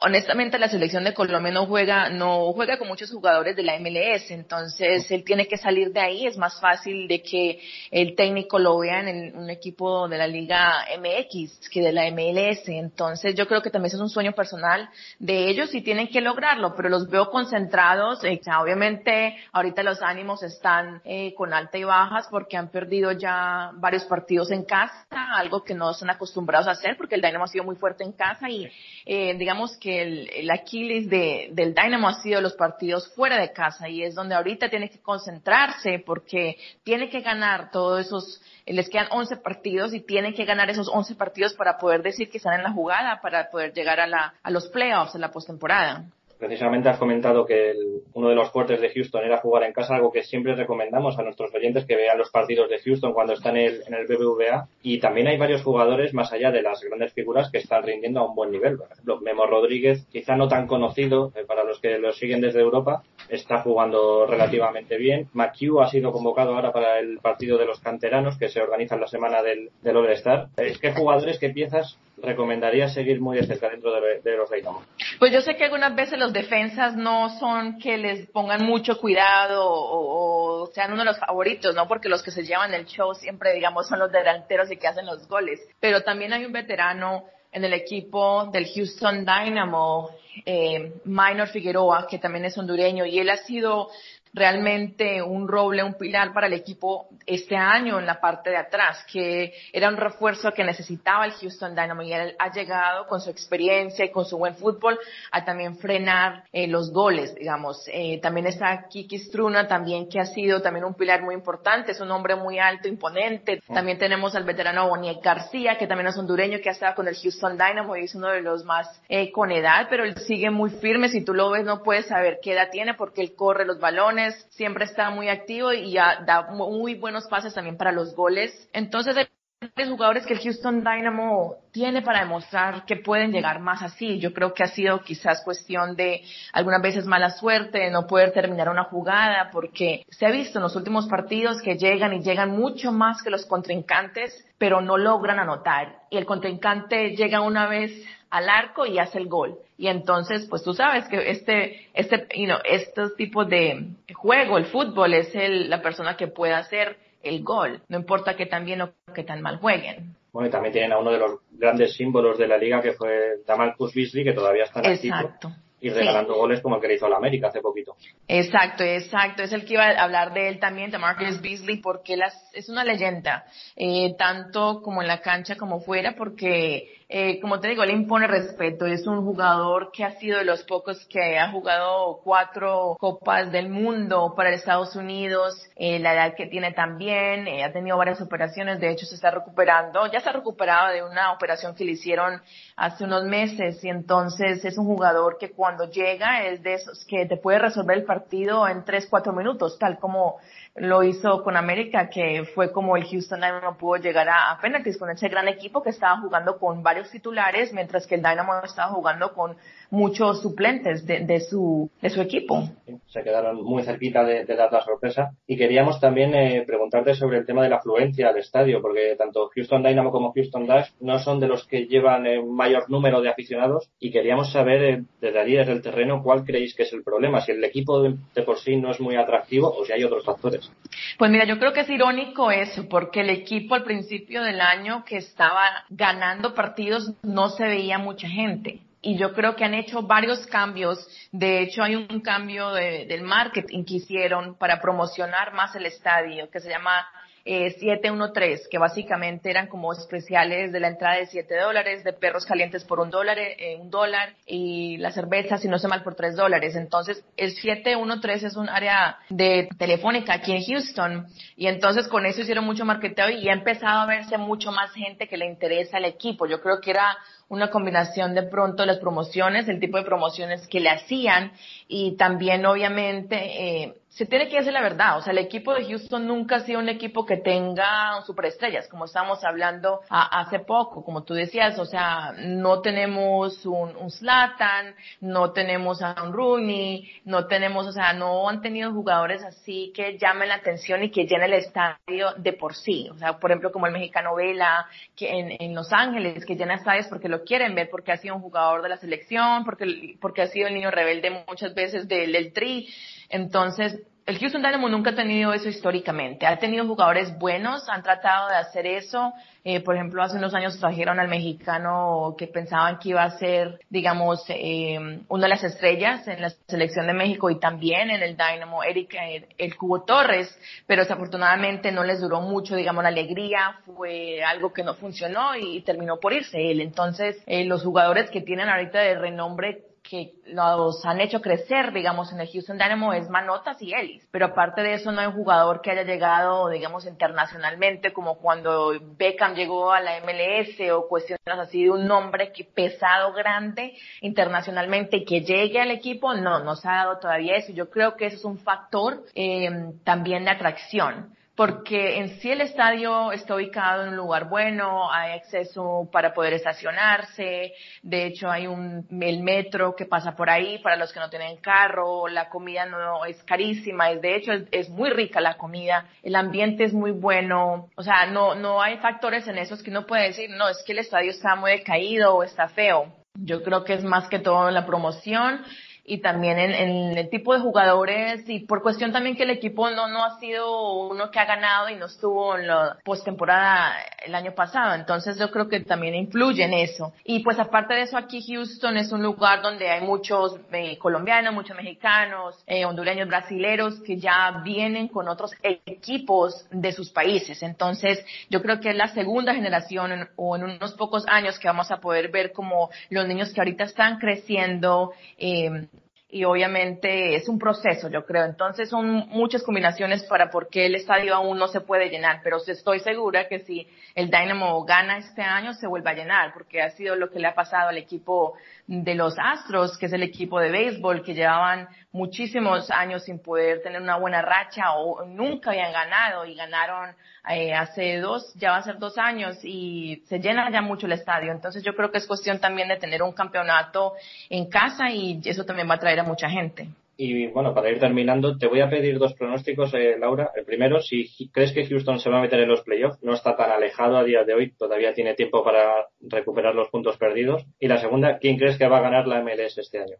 honestamente 0.00 0.58
la 0.58 0.68
selección 0.68 1.04
de 1.04 1.14
Colombia 1.14 1.52
no 1.52 1.66
juega, 1.66 2.10
no 2.10 2.52
juega 2.52 2.78
con 2.78 2.88
muchos 2.88 3.10
jugadores 3.10 3.56
de 3.56 3.62
la 3.62 3.78
MLS, 3.78 4.30
entonces 4.30 5.10
él 5.10 5.24
tiene 5.24 5.46
que 5.46 5.56
salir 5.56 5.92
de 5.92 6.00
ahí, 6.00 6.26
es 6.26 6.36
más 6.36 6.60
fácil 6.60 7.08
de 7.08 7.22
que 7.22 7.60
el 7.90 8.14
técnico 8.14 8.58
lo 8.58 8.78
vea 8.78 9.00
en 9.00 9.36
un 9.36 9.50
equipo 9.50 10.08
de 10.08 10.18
la 10.18 10.26
Liga 10.26 10.84
MX 10.98 11.68
que 11.70 11.80
de 11.80 11.92
la 11.92 12.10
MLS, 12.10 12.68
entonces 12.68 13.34
yo 13.34 13.46
creo 13.46 13.62
que 13.62 13.70
también 13.70 13.94
es 13.94 14.00
un 14.00 14.10
sueño 14.10 14.32
personal 14.32 14.88
de 15.18 15.48
ellos 15.48 15.74
y 15.74 15.82
tienen 15.82 16.08
que 16.08 16.20
lograrlo, 16.20 16.74
pero 16.76 16.88
los 16.88 17.08
veo 17.08 17.30
concentrados, 17.30 18.22
eh, 18.24 18.40
obviamente 18.60 19.36
ahorita 19.52 19.82
los 19.82 20.02
ánimos 20.02 20.42
están 20.42 21.00
eh, 21.04 21.34
con 21.34 21.54
alta 21.54 21.78
y 21.78 21.84
bajas 21.84 22.26
porque 22.30 22.56
han 22.56 22.68
perdido 22.68 23.12
ya 23.12 23.70
varios 23.74 24.04
partidos 24.04 24.50
en 24.50 24.64
casa, 24.64 25.06
algo 25.34 25.64
que 25.64 25.74
no 25.74 25.90
están 25.90 26.10
acostumbrados 26.10 26.68
a 26.68 26.72
hacer 26.72 26.96
porque 26.96 27.14
el 27.14 27.22
Dynamo 27.22 27.44
ha 27.44 27.48
sido 27.48 27.64
muy 27.64 27.76
fuerte 27.76 28.04
en 28.04 28.12
casa 28.12 28.48
y 28.50 28.68
eh, 29.04 29.34
digamos 29.38 29.75
que 29.76 30.02
el, 30.02 30.30
el 30.34 30.50
Aquiles 30.50 31.08
de, 31.08 31.48
del 31.52 31.74
Dynamo 31.74 32.08
ha 32.08 32.22
sido 32.22 32.40
los 32.40 32.54
partidos 32.54 33.12
fuera 33.14 33.40
de 33.40 33.52
casa 33.52 33.88
y 33.88 34.02
es 34.02 34.14
donde 34.14 34.34
ahorita 34.34 34.68
tiene 34.68 34.90
que 34.90 35.00
concentrarse 35.00 36.02
porque 36.04 36.56
tiene 36.84 37.08
que 37.10 37.20
ganar 37.20 37.70
todos 37.70 38.06
esos, 38.06 38.42
les 38.66 38.88
quedan 38.88 39.08
11 39.10 39.36
partidos 39.38 39.94
y 39.94 40.00
tiene 40.00 40.34
que 40.34 40.44
ganar 40.44 40.70
esos 40.70 40.88
11 40.88 41.14
partidos 41.14 41.54
para 41.54 41.78
poder 41.78 42.02
decir 42.02 42.30
que 42.30 42.38
están 42.38 42.54
en 42.54 42.64
la 42.64 42.72
jugada, 42.72 43.20
para 43.20 43.50
poder 43.50 43.72
llegar 43.72 44.00
a, 44.00 44.06
la, 44.06 44.34
a 44.42 44.50
los 44.50 44.68
playoffs 44.68 45.14
en 45.14 45.20
la 45.20 45.30
postemporada. 45.30 46.04
Precisamente 46.38 46.88
has 46.88 46.98
comentado 46.98 47.46
que 47.46 47.74
uno 48.12 48.28
de 48.28 48.34
los 48.34 48.50
fuertes 48.50 48.80
de 48.80 48.90
Houston 48.90 49.24
era 49.24 49.38
jugar 49.38 49.64
en 49.64 49.72
casa, 49.72 49.94
algo 49.94 50.12
que 50.12 50.22
siempre 50.22 50.54
recomendamos 50.54 51.18
a 51.18 51.22
nuestros 51.22 51.54
oyentes 51.54 51.86
que 51.86 51.96
vean 51.96 52.18
los 52.18 52.30
partidos 52.30 52.68
de 52.68 52.78
Houston 52.78 53.14
cuando 53.14 53.32
están 53.32 53.56
en 53.56 53.66
el, 53.66 53.82
en 53.86 53.94
el 53.94 54.06
BBVA. 54.06 54.68
Y 54.82 54.98
también 54.98 55.28
hay 55.28 55.38
varios 55.38 55.62
jugadores, 55.62 56.12
más 56.12 56.32
allá 56.32 56.50
de 56.50 56.62
las 56.62 56.80
grandes 56.82 57.12
figuras, 57.12 57.50
que 57.50 57.58
están 57.58 57.82
rindiendo 57.82 58.20
a 58.20 58.28
un 58.28 58.34
buen 58.34 58.50
nivel. 58.50 58.76
Por 58.76 58.92
ejemplo, 58.92 59.20
Memo 59.20 59.46
Rodríguez, 59.46 60.06
quizá 60.12 60.36
no 60.36 60.48
tan 60.48 60.66
conocido 60.66 61.32
eh, 61.34 61.44
para 61.46 61.64
los 61.64 61.80
que 61.80 61.98
lo 61.98 62.12
siguen 62.12 62.40
desde 62.40 62.60
Europa, 62.60 63.02
está 63.28 63.60
jugando 63.62 64.26
relativamente 64.26 64.96
bien. 64.96 65.28
McHugh 65.32 65.82
ha 65.82 65.88
sido 65.88 66.12
convocado 66.12 66.54
ahora 66.54 66.72
para 66.72 66.98
el 66.98 67.18
partido 67.18 67.58
de 67.58 67.66
los 67.66 67.80
canteranos 67.80 68.38
que 68.38 68.48
se 68.48 68.60
organiza 68.60 68.94
en 68.94 69.00
la 69.00 69.08
semana 69.08 69.42
del, 69.42 69.70
del 69.82 69.96
All-Star. 69.96 70.48
¿Qué 70.56 70.92
jugadores, 70.92 71.38
qué 71.38 71.50
piezas 71.50 71.98
recomendarías 72.22 72.94
seguir 72.94 73.20
muy 73.20 73.36
de 73.36 73.46
cerca 73.46 73.68
dentro 73.68 73.92
de, 73.92 74.20
de 74.20 74.36
los 74.36 74.50
Dynamo? 74.50 74.82
Pues 75.18 75.32
yo 75.32 75.40
sé 75.40 75.56
que 75.56 75.64
algunas 75.64 75.94
veces 75.94 76.18
los 76.18 76.32
defensas 76.32 76.96
no 76.96 77.28
son 77.38 77.78
que 77.78 77.96
les 77.96 78.26
pongan 78.30 78.64
mucho 78.64 78.98
cuidado 78.98 79.68
o, 79.68 80.62
o, 80.62 80.66
sean 80.68 80.92
uno 80.92 81.02
de 81.02 81.06
los 81.06 81.18
favoritos, 81.18 81.74
¿no? 81.74 81.86
Porque 81.86 82.08
los 82.08 82.22
que 82.22 82.30
se 82.30 82.44
llevan 82.44 82.72
el 82.74 82.86
show 82.86 83.14
siempre, 83.14 83.52
digamos, 83.52 83.88
son 83.88 83.98
los 83.98 84.10
delanteros 84.10 84.70
y 84.70 84.76
que 84.76 84.88
hacen 84.88 85.06
los 85.06 85.28
goles. 85.28 85.60
Pero 85.80 86.02
también 86.02 86.32
hay 86.32 86.44
un 86.44 86.52
veterano 86.52 87.24
en 87.52 87.64
el 87.64 87.72
equipo 87.72 88.46
del 88.52 88.66
Houston 88.66 89.24
Dynamo, 89.24 90.10
eh, 90.44 90.92
Minor 91.04 91.48
Figueroa, 91.48 92.06
que 92.06 92.18
también 92.18 92.44
es 92.44 92.58
hondureño, 92.58 93.06
y 93.06 93.18
él 93.18 93.30
ha 93.30 93.36
sido 93.38 93.88
realmente 94.32 95.22
un 95.22 95.48
roble, 95.48 95.82
un 95.82 95.94
pilar 95.94 96.32
para 96.32 96.46
el 96.46 96.52
equipo 96.52 97.08
este 97.26 97.56
año 97.56 97.98
en 97.98 98.06
la 98.06 98.20
parte 98.20 98.50
de 98.50 98.56
atrás, 98.56 99.04
que 99.10 99.52
era 99.72 99.88
un 99.88 99.96
refuerzo 99.96 100.52
que 100.52 100.64
necesitaba 100.64 101.24
el 101.24 101.32
Houston 101.32 101.74
Dynamo 101.74 102.02
y 102.02 102.12
él 102.12 102.34
ha 102.38 102.52
llegado 102.52 103.06
con 103.06 103.20
su 103.20 103.30
experiencia 103.30 104.04
y 104.04 104.10
con 104.10 104.24
su 104.24 104.38
buen 104.38 104.54
fútbol 104.56 104.98
a 105.30 105.44
también 105.44 105.76
frenar 105.78 106.44
eh, 106.52 106.66
los 106.66 106.92
goles, 106.92 107.34
digamos. 107.34 107.82
Eh, 107.88 108.20
también 108.20 108.46
está 108.46 108.86
Kiki 108.88 109.18
Struna, 109.18 109.66
también 109.66 110.08
que 110.08 110.20
ha 110.20 110.26
sido 110.26 110.62
también 110.62 110.84
un 110.84 110.94
pilar 110.94 111.22
muy 111.22 111.34
importante, 111.34 111.92
es 111.92 112.00
un 112.00 112.10
hombre 112.10 112.36
muy 112.36 112.58
alto, 112.58 112.88
imponente. 112.88 113.62
También 113.72 113.98
tenemos 113.98 114.34
al 114.34 114.44
veterano 114.44 114.88
Boniek 114.88 115.22
García, 115.22 115.76
que 115.78 115.86
también 115.86 116.08
es 116.08 116.16
hondureño, 116.16 116.58
que 116.62 116.68
ha 116.68 116.72
estado 116.72 116.94
con 116.94 117.08
el 117.08 117.16
Houston 117.16 117.56
Dynamo 117.56 117.96
y 117.96 118.04
es 118.04 118.14
uno 118.14 118.28
de 118.28 118.42
los 118.42 118.64
más 118.64 118.88
eh, 119.08 119.30
con 119.32 119.50
edad, 119.50 119.86
pero 119.88 120.04
él 120.04 120.16
sigue 120.18 120.50
muy 120.50 120.70
firme. 120.70 121.08
Si 121.08 121.24
tú 121.24 121.34
lo 121.34 121.50
ves, 121.50 121.64
no 121.64 121.82
puedes 121.82 122.06
saber 122.06 122.38
qué 122.42 122.52
edad 122.52 122.68
tiene 122.70 122.94
porque 122.94 123.22
él 123.22 123.34
corre 123.34 123.64
los 123.64 123.80
balones, 123.80 124.25
siempre 124.50 124.84
está 124.84 125.10
muy 125.10 125.28
activo 125.28 125.72
y 125.72 125.92
ya 125.92 126.22
da 126.26 126.50
muy 126.50 126.94
buenos 126.94 127.26
pases 127.28 127.54
también 127.54 127.76
para 127.76 127.92
los 127.92 128.14
goles. 128.14 128.68
Entonces, 128.72 129.16
hay 129.16 129.88
jugadores 129.88 130.26
que 130.26 130.34
el 130.34 130.40
Houston 130.40 130.84
Dynamo 130.84 131.56
tiene 131.72 132.02
para 132.02 132.20
demostrar 132.20 132.84
que 132.84 132.96
pueden 132.96 133.32
llegar 133.32 133.58
más 133.58 133.82
así. 133.82 134.18
Yo 134.18 134.34
creo 134.34 134.52
que 134.52 134.62
ha 134.62 134.68
sido 134.68 135.00
quizás 135.00 135.42
cuestión 135.42 135.96
de 135.96 136.22
algunas 136.52 136.82
veces 136.82 137.06
mala 137.06 137.30
suerte, 137.30 137.78
de 137.78 137.90
no 137.90 138.06
poder 138.06 138.32
terminar 138.32 138.68
una 138.68 138.84
jugada, 138.84 139.50
porque 139.50 140.04
se 140.10 140.26
ha 140.26 140.30
visto 140.30 140.58
en 140.58 140.64
los 140.64 140.76
últimos 140.76 141.06
partidos 141.08 141.62
que 141.62 141.78
llegan 141.78 142.12
y 142.12 142.22
llegan 142.22 142.50
mucho 142.50 142.92
más 142.92 143.22
que 143.22 143.30
los 143.30 143.46
contrincantes, 143.46 144.44
pero 144.58 144.82
no 144.82 144.98
logran 144.98 145.38
anotar. 145.38 146.00
Y 146.10 146.18
el 146.18 146.26
contrincante 146.26 147.16
llega 147.16 147.40
una 147.40 147.66
vez 147.66 147.92
al 148.30 148.48
arco 148.48 148.86
y 148.86 148.98
hace 148.98 149.18
el 149.18 149.28
gol. 149.28 149.58
Y 149.78 149.88
entonces, 149.88 150.46
pues 150.48 150.62
tú 150.62 150.72
sabes 150.74 151.06
que 151.08 151.30
este, 151.30 151.88
este, 151.94 152.26
you 152.34 152.46
know, 152.46 152.58
estos 152.64 153.14
tipos 153.16 153.48
de 153.48 153.88
juego, 154.14 154.58
el 154.58 154.66
fútbol, 154.66 155.14
es 155.14 155.34
el, 155.34 155.68
la 155.68 155.82
persona 155.82 156.16
que 156.16 156.28
puede 156.28 156.54
hacer 156.54 156.96
el 157.22 157.42
gol, 157.42 157.82
no 157.88 157.98
importa 157.98 158.36
que 158.36 158.46
tan 158.46 158.64
bien 158.64 158.82
o 158.82 158.92
que 159.14 159.24
tan 159.24 159.42
mal 159.42 159.58
jueguen. 159.58 160.14
Bueno, 160.32 160.48
y 160.48 160.50
también 160.50 160.72
tienen 160.72 160.92
a 160.92 160.98
uno 160.98 161.12
de 161.12 161.18
los 161.18 161.40
grandes 161.50 161.94
símbolos 161.94 162.38
de 162.38 162.46
la 162.46 162.58
liga 162.58 162.82
que 162.82 162.92
fue 162.92 163.38
Damarcus 163.46 163.94
Beasley, 163.94 164.22
que 164.22 164.34
todavía 164.34 164.64
está 164.64 164.80
en 164.80 164.92
Exacto. 164.92 165.50
y 165.80 165.88
regalando 165.88 166.34
goles 166.34 166.60
como 166.60 166.76
el 166.76 166.82
que 166.82 166.88
le 166.88 166.94
hizo 166.96 167.06
a 167.06 167.08
la 167.08 167.16
América 167.16 167.48
hace 167.48 167.62
poquito. 167.62 167.96
Exacto, 168.28 168.84
exacto. 168.84 169.42
Es 169.42 169.52
el 169.54 169.64
que 169.64 169.74
iba 169.74 169.86
a 169.86 170.04
hablar 170.04 170.34
de 170.34 170.48
él 170.48 170.60
también, 170.60 170.90
de 170.90 170.98
Marcus 170.98 171.40
Beasley, 171.40 171.78
porque 171.78 172.18
las, 172.18 172.50
es 172.54 172.68
una 172.68 172.84
leyenda, 172.84 173.46
eh, 173.76 174.14
tanto 174.18 174.82
como 174.82 175.00
en 175.00 175.08
la 175.08 175.22
cancha 175.22 175.56
como 175.56 175.80
fuera, 175.80 176.14
porque 176.16 177.05
eh, 177.08 177.40
como 177.40 177.60
te 177.60 177.68
digo, 177.68 177.84
le 177.84 177.92
impone 177.92 178.26
respeto. 178.26 178.84
Es 178.84 179.06
un 179.06 179.24
jugador 179.24 179.92
que 179.92 180.04
ha 180.04 180.18
sido 180.18 180.38
de 180.38 180.44
los 180.44 180.64
pocos 180.64 181.06
que 181.06 181.38
ha 181.38 181.52
jugado 181.52 182.20
cuatro 182.24 182.96
copas 182.98 183.52
del 183.52 183.68
mundo 183.68 184.34
para 184.36 184.50
Estados 184.50 184.96
Unidos, 184.96 185.54
eh, 185.76 186.00
la 186.00 186.14
edad 186.14 186.34
que 186.34 186.46
tiene 186.46 186.72
también, 186.72 187.46
eh, 187.46 187.62
ha 187.62 187.72
tenido 187.72 187.96
varias 187.96 188.20
operaciones, 188.20 188.80
de 188.80 188.90
hecho 188.90 189.06
se 189.06 189.14
está 189.14 189.30
recuperando, 189.30 190.06
ya 190.10 190.20
se 190.20 190.30
ha 190.30 190.32
recuperado 190.32 190.92
de 190.92 191.04
una 191.04 191.32
operación 191.32 191.76
que 191.76 191.84
le 191.84 191.92
hicieron 191.92 192.42
hace 192.76 193.04
unos 193.04 193.24
meses 193.24 193.82
y 193.84 193.88
entonces 193.88 194.64
es 194.64 194.76
un 194.76 194.86
jugador 194.86 195.38
que 195.38 195.52
cuando 195.52 195.88
llega 195.88 196.44
es 196.46 196.62
de 196.62 196.74
esos 196.74 197.04
que 197.04 197.26
te 197.26 197.36
puede 197.36 197.60
resolver 197.60 197.98
el 197.98 198.04
partido 198.04 198.66
en 198.66 198.84
tres, 198.84 199.06
cuatro 199.08 199.32
minutos, 199.32 199.78
tal 199.78 199.98
como 199.98 200.38
lo 200.74 201.02
hizo 201.02 201.42
con 201.42 201.56
América, 201.56 202.08
que 202.10 202.44
fue 202.54 202.72
como 202.72 202.96
el 202.96 203.04
Houston 203.04 203.40
Dynamo 203.40 203.78
pudo 203.78 203.96
llegar 203.96 204.28
a, 204.28 204.50
a 204.50 204.60
penalties 204.60 204.98
con 204.98 205.08
ese 205.10 205.28
gran 205.28 205.48
equipo 205.48 205.82
que 205.82 205.90
estaba 205.90 206.20
jugando 206.20 206.58
con 206.58 206.82
varios 206.82 206.95
titulares, 207.04 207.72
mientras 207.72 208.06
que 208.06 208.16
el 208.16 208.22
Dynamo 208.22 208.60
estaba 208.62 208.92
jugando 208.92 209.32
con 209.34 209.56
muchos 209.90 210.42
suplentes 210.42 211.06
de, 211.06 211.20
de 211.20 211.40
su, 211.40 211.90
de 212.00 212.10
su 212.10 212.20
equipo. 212.20 212.68
Se 213.06 213.22
quedaron 213.22 213.62
muy 213.62 213.82
cerquita 213.82 214.24
de, 214.24 214.44
dar 214.44 214.72
la 214.72 214.82
sorpresa. 214.82 215.32
Y 215.46 215.56
queríamos 215.56 216.00
también 216.00 216.34
eh, 216.34 216.64
preguntarte 216.66 217.14
sobre 217.14 217.38
el 217.38 217.46
tema 217.46 217.62
de 217.62 217.70
la 217.70 217.76
afluencia 217.76 218.28
al 218.28 218.38
estadio, 218.38 218.80
porque 218.80 219.14
tanto 219.16 219.50
Houston 219.54 219.82
Dynamo 219.82 220.10
como 220.10 220.32
Houston 220.32 220.66
Dash 220.66 220.90
no 221.00 221.18
son 221.18 221.40
de 221.40 221.48
los 221.48 221.66
que 221.66 221.86
llevan 221.86 222.26
eh, 222.26 222.42
mayor 222.42 222.90
número 222.90 223.20
de 223.20 223.28
aficionados 223.28 223.90
y 223.98 224.10
queríamos 224.10 224.52
saber 224.52 224.82
eh, 224.82 225.04
desde 225.20 225.40
allí, 225.40 225.56
desde 225.56 225.72
el 225.72 225.82
terreno, 225.82 226.22
cuál 226.22 226.44
creéis 226.44 226.74
que 226.74 226.84
es 226.84 226.92
el 226.92 227.02
problema, 227.02 227.40
si 227.40 227.52
el 227.52 227.64
equipo 227.64 228.02
de, 228.02 228.16
de 228.34 228.42
por 228.42 228.58
sí 228.58 228.76
no 228.76 228.90
es 228.90 229.00
muy 229.00 229.16
atractivo 229.16 229.68
o 229.68 229.84
si 229.84 229.92
hay 229.92 230.04
otros 230.04 230.24
factores. 230.24 230.70
Pues 231.18 231.30
mira, 231.30 231.44
yo 231.44 231.58
creo 231.58 231.72
que 231.72 231.80
es 231.80 231.90
irónico 231.90 232.50
eso, 232.50 232.88
porque 232.88 233.20
el 233.20 233.30
equipo 233.30 233.74
al 233.74 233.84
principio 233.84 234.42
del 234.42 234.60
año 234.60 235.04
que 235.04 235.16
estaba 235.16 235.84
ganando 235.90 236.54
partidos 236.54 237.12
no 237.22 237.48
se 237.50 237.64
veía 237.64 237.98
mucha 237.98 238.28
gente 238.28 238.80
y 239.06 239.16
yo 239.16 239.32
creo 239.32 239.54
que 239.54 239.64
han 239.64 239.74
hecho 239.74 240.02
varios 240.02 240.44
cambios. 240.48 241.06
De 241.30 241.62
hecho, 241.62 241.84
hay 241.84 241.94
un 241.94 242.20
cambio 242.20 242.72
de, 242.72 243.06
del 243.06 243.22
marketing 243.22 243.84
que 243.84 243.94
hicieron 243.94 244.56
para 244.56 244.80
promocionar 244.80 245.54
más 245.54 245.76
el 245.76 245.86
estadio, 245.86 246.50
que 246.50 246.58
se 246.58 246.68
llama 246.68 247.06
eh, 247.44 247.70
713, 247.78 248.68
que 248.68 248.78
básicamente 248.78 249.48
eran 249.48 249.68
como 249.68 249.92
especiales 249.92 250.72
de 250.72 250.80
la 250.80 250.88
entrada 250.88 251.18
de 251.18 251.26
7 251.26 251.56
dólares, 251.56 252.02
de 252.02 252.12
perros 252.12 252.44
calientes 252.44 252.82
por 252.82 252.98
un 252.98 253.08
dólar, 253.08 253.38
eh, 253.38 253.76
un 253.80 253.88
dólar, 253.88 254.34
y 254.44 254.96
la 254.96 255.12
cerveza, 255.12 255.56
si 255.56 255.68
no 255.68 255.78
se 255.78 255.86
mal, 255.86 256.02
por 256.02 256.16
3 256.16 256.34
dólares. 256.34 256.74
Entonces, 256.74 257.24
el 257.36 257.52
713 257.52 258.48
es 258.48 258.56
un 258.56 258.68
área 258.68 259.18
de 259.30 259.68
telefónica 259.78 260.34
aquí 260.34 260.50
en 260.50 260.64
Houston, 260.64 261.28
y 261.56 261.68
entonces 261.68 262.08
con 262.08 262.26
eso 262.26 262.40
hicieron 262.40 262.64
mucho 262.64 262.84
marketeo 262.84 263.30
y 263.30 263.48
ha 263.48 263.52
empezado 263.52 264.00
a 264.00 264.06
verse 264.06 264.36
mucho 264.36 264.72
más 264.72 264.92
gente 264.92 265.28
que 265.28 265.36
le 265.36 265.46
interesa 265.46 265.98
el 265.98 266.06
equipo. 266.06 266.48
Yo 266.48 266.60
creo 266.60 266.80
que 266.80 266.90
era 266.90 267.16
una 267.48 267.70
combinación 267.70 268.34
de 268.34 268.42
pronto 268.42 268.84
las 268.84 268.98
promociones, 268.98 269.68
el 269.68 269.80
tipo 269.80 269.98
de 269.98 270.04
promociones 270.04 270.66
que 270.66 270.80
le 270.80 270.90
hacían 270.90 271.52
y 271.86 272.16
también 272.16 272.66
obviamente 272.66 273.36
eh, 273.36 273.94
se 274.16 274.24
tiene 274.24 274.48
que 274.48 274.56
decir 274.56 274.72
la 274.72 274.80
verdad, 274.80 275.18
o 275.18 275.20
sea, 275.20 275.32
el 275.32 275.38
equipo 275.38 275.74
de 275.74 275.84
Houston 275.84 276.26
nunca 276.26 276.56
ha 276.56 276.60
sido 276.60 276.80
un 276.80 276.88
equipo 276.88 277.26
que 277.26 277.36
tenga 277.36 278.22
superestrellas, 278.22 278.88
como 278.88 279.04
estábamos 279.04 279.44
hablando 279.44 280.00
hace 280.08 280.60
poco, 280.60 281.04
como 281.04 281.22
tú 281.22 281.34
decías, 281.34 281.78
o 281.78 281.84
sea, 281.84 282.32
no 282.38 282.80
tenemos 282.80 283.66
un, 283.66 283.94
un 283.94 284.10
Zlatan, 284.10 284.94
no 285.20 285.52
tenemos 285.52 286.00
a 286.00 286.16
un 286.22 286.32
Rooney, 286.32 287.10
no 287.26 287.46
tenemos, 287.46 287.86
o 287.86 287.92
sea, 287.92 288.14
no 288.14 288.48
han 288.48 288.62
tenido 288.62 288.90
jugadores 288.90 289.44
así 289.44 289.92
que 289.94 290.16
llamen 290.16 290.48
la 290.48 290.54
atención 290.54 291.02
y 291.02 291.10
que 291.10 291.26
llenen 291.26 291.52
el 291.52 291.58
estadio 291.58 292.32
de 292.38 292.54
por 292.54 292.74
sí, 292.74 293.10
o 293.12 293.18
sea, 293.18 293.38
por 293.38 293.50
ejemplo, 293.50 293.70
como 293.70 293.86
el 293.86 293.92
mexicano 293.92 294.34
Vela, 294.34 294.86
que 295.14 295.28
en, 295.28 295.56
en 295.60 295.74
Los 295.74 295.92
Ángeles, 295.92 296.46
que 296.46 296.56
llena 296.56 296.76
estadios 296.76 297.06
porque 297.08 297.28
lo 297.28 297.44
quieren 297.44 297.74
ver, 297.74 297.90
porque 297.90 298.12
ha 298.12 298.16
sido 298.16 298.36
un 298.36 298.40
jugador 298.40 298.80
de 298.80 298.88
la 298.88 298.96
selección, 298.96 299.66
porque, 299.66 300.16
porque 300.22 300.40
ha 300.40 300.46
sido 300.46 300.68
el 300.68 300.74
niño 300.74 300.90
rebelde 300.90 301.44
muchas 301.46 301.74
veces 301.74 302.08
del, 302.08 302.32
del 302.32 302.54
Tri, 302.54 302.88
entonces, 303.28 304.00
el 304.26 304.40
Houston 304.40 304.60
Dynamo 304.60 304.88
nunca 304.88 305.10
ha 305.10 305.14
tenido 305.14 305.52
eso 305.52 305.68
históricamente. 305.68 306.46
Ha 306.46 306.58
tenido 306.58 306.84
jugadores 306.84 307.38
buenos, 307.38 307.88
han 307.88 308.02
tratado 308.02 308.48
de 308.48 308.56
hacer 308.56 308.84
eso. 308.84 309.32
Eh, 309.62 309.80
por 309.80 309.94
ejemplo, 309.94 310.20
hace 310.20 310.36
unos 310.36 310.52
años 310.52 310.78
trajeron 310.80 311.20
al 311.20 311.28
mexicano 311.28 312.34
que 312.36 312.48
pensaban 312.48 312.98
que 312.98 313.10
iba 313.10 313.22
a 313.22 313.38
ser, 313.38 313.78
digamos, 313.88 314.44
eh, 314.48 314.98
una 315.28 315.44
de 315.44 315.48
las 315.48 315.62
estrellas 315.62 316.26
en 316.26 316.42
la 316.42 316.50
selección 316.66 317.06
de 317.06 317.12
México 317.12 317.50
y 317.50 317.60
también 317.60 318.10
en 318.10 318.20
el 318.20 318.36
Dynamo, 318.36 318.82
Eric, 318.82 319.14
eh, 319.14 319.48
el 319.58 319.76
Cubo 319.76 320.02
Torres, 320.02 320.58
pero 320.88 321.02
desafortunadamente 321.02 321.92
no 321.92 322.02
les 322.02 322.20
duró 322.20 322.40
mucho, 322.40 322.74
digamos, 322.74 323.04
la 323.04 323.10
alegría, 323.10 323.78
fue 323.84 324.42
algo 324.42 324.72
que 324.72 324.82
no 324.82 324.94
funcionó 324.94 325.54
y 325.54 325.82
terminó 325.82 326.18
por 326.18 326.32
irse 326.32 326.72
él. 326.72 326.80
Entonces, 326.80 327.40
eh, 327.46 327.64
los 327.64 327.84
jugadores 327.84 328.28
que 328.30 328.40
tienen 328.40 328.68
ahorita 328.68 328.98
de 328.98 329.14
renombre 329.14 329.84
que 330.08 330.34
los 330.46 331.04
han 331.04 331.20
hecho 331.20 331.40
crecer, 331.40 331.92
digamos, 331.92 332.32
en 332.32 332.40
el 332.40 332.48
Houston 332.48 332.78
Dynamo 332.78 333.12
es 333.12 333.28
Manotas 333.28 333.80
y 333.80 333.92
Ellis. 333.92 334.26
Pero 334.30 334.46
aparte 334.46 334.82
de 334.82 334.94
eso, 334.94 335.12
no 335.12 335.20
hay 335.20 335.26
un 335.26 335.34
jugador 335.34 335.80
que 335.80 335.90
haya 335.90 336.04
llegado, 336.04 336.68
digamos, 336.68 337.06
internacionalmente, 337.06 338.12
como 338.12 338.38
cuando 338.38 338.92
Beckham 339.16 339.54
llegó 339.54 339.92
a 339.92 340.00
la 340.00 340.20
MLS 340.20 340.90
o 340.92 341.08
cuestiones 341.08 341.40
así 341.46 341.84
de 341.84 341.90
un 341.90 342.06
nombre 342.06 342.52
que 342.52 342.64
pesado, 342.64 343.32
grande, 343.32 343.94
internacionalmente, 344.20 345.24
que 345.24 345.40
llegue 345.40 345.80
al 345.80 345.90
equipo. 345.90 346.34
No, 346.34 346.60
no 346.60 346.76
se 346.76 346.88
ha 346.88 346.96
dado 346.96 347.18
todavía 347.18 347.56
eso. 347.56 347.72
Yo 347.72 347.90
creo 347.90 348.16
que 348.16 348.26
eso 348.26 348.36
es 348.36 348.44
un 348.44 348.58
factor 348.58 349.24
eh, 349.34 349.68
también 350.04 350.44
de 350.44 350.50
atracción 350.50 351.36
porque 351.56 352.18
en 352.18 352.38
sí 352.38 352.50
el 352.50 352.60
estadio 352.60 353.32
está 353.32 353.54
ubicado 353.54 354.02
en 354.02 354.10
un 354.10 354.16
lugar 354.16 354.48
bueno, 354.48 355.10
hay 355.10 355.32
acceso 355.32 356.06
para 356.12 356.34
poder 356.34 356.52
estacionarse, 356.52 357.72
de 358.02 358.26
hecho 358.26 358.50
hay 358.50 358.66
un 358.66 359.06
el 359.20 359.42
metro 359.42 359.96
que 359.96 360.04
pasa 360.04 360.36
por 360.36 360.50
ahí 360.50 360.78
para 360.80 360.96
los 360.96 361.12
que 361.12 361.20
no 361.20 361.30
tienen 361.30 361.56
carro, 361.56 362.28
la 362.28 362.50
comida 362.50 362.84
no 362.84 363.24
es 363.24 363.42
carísima, 363.44 364.10
es 364.10 364.20
de 364.20 364.36
hecho 364.36 364.52
es, 364.70 364.90
muy 364.90 365.10
rica 365.10 365.40
la 365.40 365.56
comida, 365.56 366.06
el 366.22 366.36
ambiente 366.36 366.84
es 366.84 366.92
muy 366.92 367.10
bueno, 367.10 367.88
o 367.96 368.02
sea, 368.02 368.26
no 368.26 368.54
no 368.54 368.82
hay 368.82 368.98
factores 368.98 369.48
en 369.48 369.56
esos 369.56 369.82
que 369.82 369.90
uno 369.90 370.06
puede 370.06 370.28
decir, 370.28 370.50
no, 370.50 370.68
es 370.68 370.82
que 370.84 370.92
el 370.92 370.98
estadio 370.98 371.30
está 371.30 371.56
muy 371.56 371.70
decaído 371.72 372.34
o 372.34 372.42
está 372.42 372.68
feo. 372.68 373.12
Yo 373.38 373.62
creo 373.62 373.84
que 373.84 373.94
es 373.94 374.04
más 374.04 374.28
que 374.28 374.38
todo 374.38 374.70
la 374.70 374.86
promoción 374.86 375.62
y 376.06 376.18
también 376.18 376.58
en, 376.58 377.18
el 377.18 377.28
tipo 377.28 377.52
de 377.52 377.60
jugadores 377.60 378.48
y 378.48 378.60
por 378.60 378.80
cuestión 378.80 379.12
también 379.12 379.36
que 379.36 379.42
el 379.42 379.50
equipo 379.50 379.90
no, 379.90 380.06
no 380.08 380.24
ha 380.24 380.38
sido 380.38 381.08
uno 381.08 381.30
que 381.30 381.40
ha 381.40 381.44
ganado 381.44 381.88
y 381.88 381.96
no 381.96 382.06
estuvo 382.06 382.56
en 382.56 382.68
la 382.68 382.96
postemporada 383.04 383.92
el 384.24 384.34
año 384.34 384.54
pasado. 384.54 384.94
Entonces 384.94 385.36
yo 385.38 385.50
creo 385.50 385.68
que 385.68 385.80
también 385.80 386.14
influye 386.14 386.64
en 386.64 386.74
eso. 386.74 387.12
Y 387.24 387.40
pues 387.40 387.58
aparte 387.58 387.94
de 387.94 388.02
eso, 388.02 388.16
aquí 388.16 388.40
Houston 388.46 388.96
es 388.96 389.10
un 389.10 389.22
lugar 389.22 389.62
donde 389.62 389.90
hay 389.90 390.00
muchos 390.00 390.56
eh, 390.72 390.96
colombianos, 390.98 391.52
muchos 391.52 391.76
mexicanos, 391.76 392.54
eh, 392.66 392.84
hondureños, 392.84 393.26
brasileros 393.26 394.00
que 394.02 394.16
ya 394.16 394.62
vienen 394.64 395.08
con 395.08 395.28
otros 395.28 395.50
equipos 395.62 396.66
de 396.70 396.92
sus 396.92 397.10
países. 397.10 397.62
Entonces 397.64 398.24
yo 398.48 398.62
creo 398.62 398.78
que 398.78 398.90
es 398.90 398.96
la 398.96 399.08
segunda 399.08 399.54
generación 399.54 400.28
o 400.36 400.56
en 400.56 400.64
unos 400.64 400.94
pocos 400.94 401.24
años 401.26 401.58
que 401.58 401.66
vamos 401.66 401.90
a 401.90 401.98
poder 401.98 402.30
ver 402.30 402.52
como 402.52 402.90
los 403.10 403.26
niños 403.26 403.52
que 403.52 403.60
ahorita 403.60 403.84
están 403.84 404.18
creciendo 404.18 405.12
eh, 405.38 405.88
y 406.28 406.44
obviamente 406.44 407.36
es 407.36 407.48
un 407.48 407.58
proceso, 407.58 408.08
yo 408.08 408.24
creo. 408.26 408.44
Entonces 408.44 408.88
son 408.88 409.28
muchas 409.28 409.62
combinaciones 409.62 410.24
para 410.24 410.50
por 410.50 410.68
qué 410.68 410.86
el 410.86 410.96
estadio 410.96 411.34
aún 411.34 411.58
no 411.58 411.68
se 411.68 411.80
puede 411.80 412.08
llenar, 412.08 412.40
pero 412.42 412.58
estoy 412.66 413.00
segura 413.00 413.46
que 413.48 413.60
si 413.60 413.86
el 414.14 414.30
Dynamo 414.30 414.84
gana 414.84 415.18
este 415.18 415.42
año 415.42 415.72
se 415.74 415.86
vuelva 415.86 416.10
a 416.10 416.14
llenar, 416.14 416.52
porque 416.52 416.82
ha 416.82 416.90
sido 416.90 417.14
lo 417.14 417.30
que 417.30 417.38
le 417.38 417.46
ha 417.46 417.54
pasado 417.54 417.90
al 417.90 417.98
equipo 417.98 418.54
de 418.88 419.14
los 419.14 419.36
Astros, 419.38 419.96
que 419.98 420.06
es 420.06 420.12
el 420.12 420.24
equipo 420.24 420.58
de 420.58 420.70
béisbol, 420.70 421.22
que 421.22 421.34
llevaban 421.34 421.88
muchísimos 422.16 422.90
años 422.90 423.24
sin 423.24 423.38
poder 423.38 423.82
tener 423.82 424.00
una 424.00 424.16
buena 424.16 424.40
racha 424.40 424.94
o 424.94 425.24
nunca 425.26 425.70
habían 425.70 425.92
ganado 425.92 426.46
y 426.46 426.54
ganaron 426.54 427.14
eh, 427.48 427.74
hace 427.74 428.18
dos, 428.18 428.54
ya 428.54 428.70
va 428.70 428.78
a 428.78 428.82
ser 428.82 428.98
dos 428.98 429.18
años 429.18 429.58
y 429.62 430.24
se 430.26 430.38
llena 430.38 430.70
ya 430.70 430.80
mucho 430.80 431.06
el 431.06 431.12
estadio. 431.12 431.52
Entonces 431.52 431.84
yo 431.84 431.94
creo 431.94 432.10
que 432.10 432.18
es 432.18 432.26
cuestión 432.26 432.58
también 432.58 432.88
de 432.88 432.96
tener 432.96 433.22
un 433.22 433.32
campeonato 433.32 434.14
en 434.48 434.68
casa 434.68 435.10
y 435.10 435.40
eso 435.44 435.64
también 435.64 435.88
va 435.88 435.94
a 435.94 436.00
traer 436.00 436.20
a 436.20 436.24
mucha 436.24 436.48
gente. 436.48 436.88
Y 437.18 437.46
bueno, 437.46 437.74
para 437.74 437.90
ir 437.90 437.98
terminando, 437.98 438.58
te 438.58 438.66
voy 438.66 438.80
a 438.80 438.90
pedir 438.90 439.18
dos 439.18 439.34
pronósticos, 439.34 439.94
eh, 439.94 440.16
Laura. 440.18 440.50
El 440.54 440.64
primero, 440.64 441.00
si 441.00 441.50
crees 441.50 441.72
que 441.72 441.86
Houston 441.86 442.20
se 442.20 442.28
va 442.28 442.38
a 442.38 442.42
meter 442.42 442.60
en 442.60 442.68
los 442.68 442.82
playoffs, 442.82 443.22
no 443.22 443.32
está 443.32 443.56
tan 443.56 443.70
alejado 443.70 444.18
a 444.18 444.24
día 444.24 444.44
de 444.44 444.52
hoy, 444.52 444.72
todavía 444.72 445.14
tiene 445.14 445.34
tiempo 445.34 445.64
para 445.64 446.06
recuperar 446.20 446.74
los 446.74 446.88
puntos 446.88 447.16
perdidos. 447.16 447.64
Y 447.80 447.88
la 447.88 447.98
segunda, 448.00 448.38
¿quién 448.38 448.58
crees 448.58 448.76
que 448.76 448.86
va 448.86 448.98
a 448.98 449.02
ganar 449.02 449.26
la 449.26 449.40
MLS 449.40 449.78
este 449.78 449.98
año? 449.98 450.16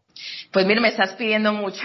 Pues 0.52 0.64
mira, 0.64 0.80
me 0.80 0.88
estás 0.88 1.14
pidiendo 1.14 1.52
mucho. 1.52 1.82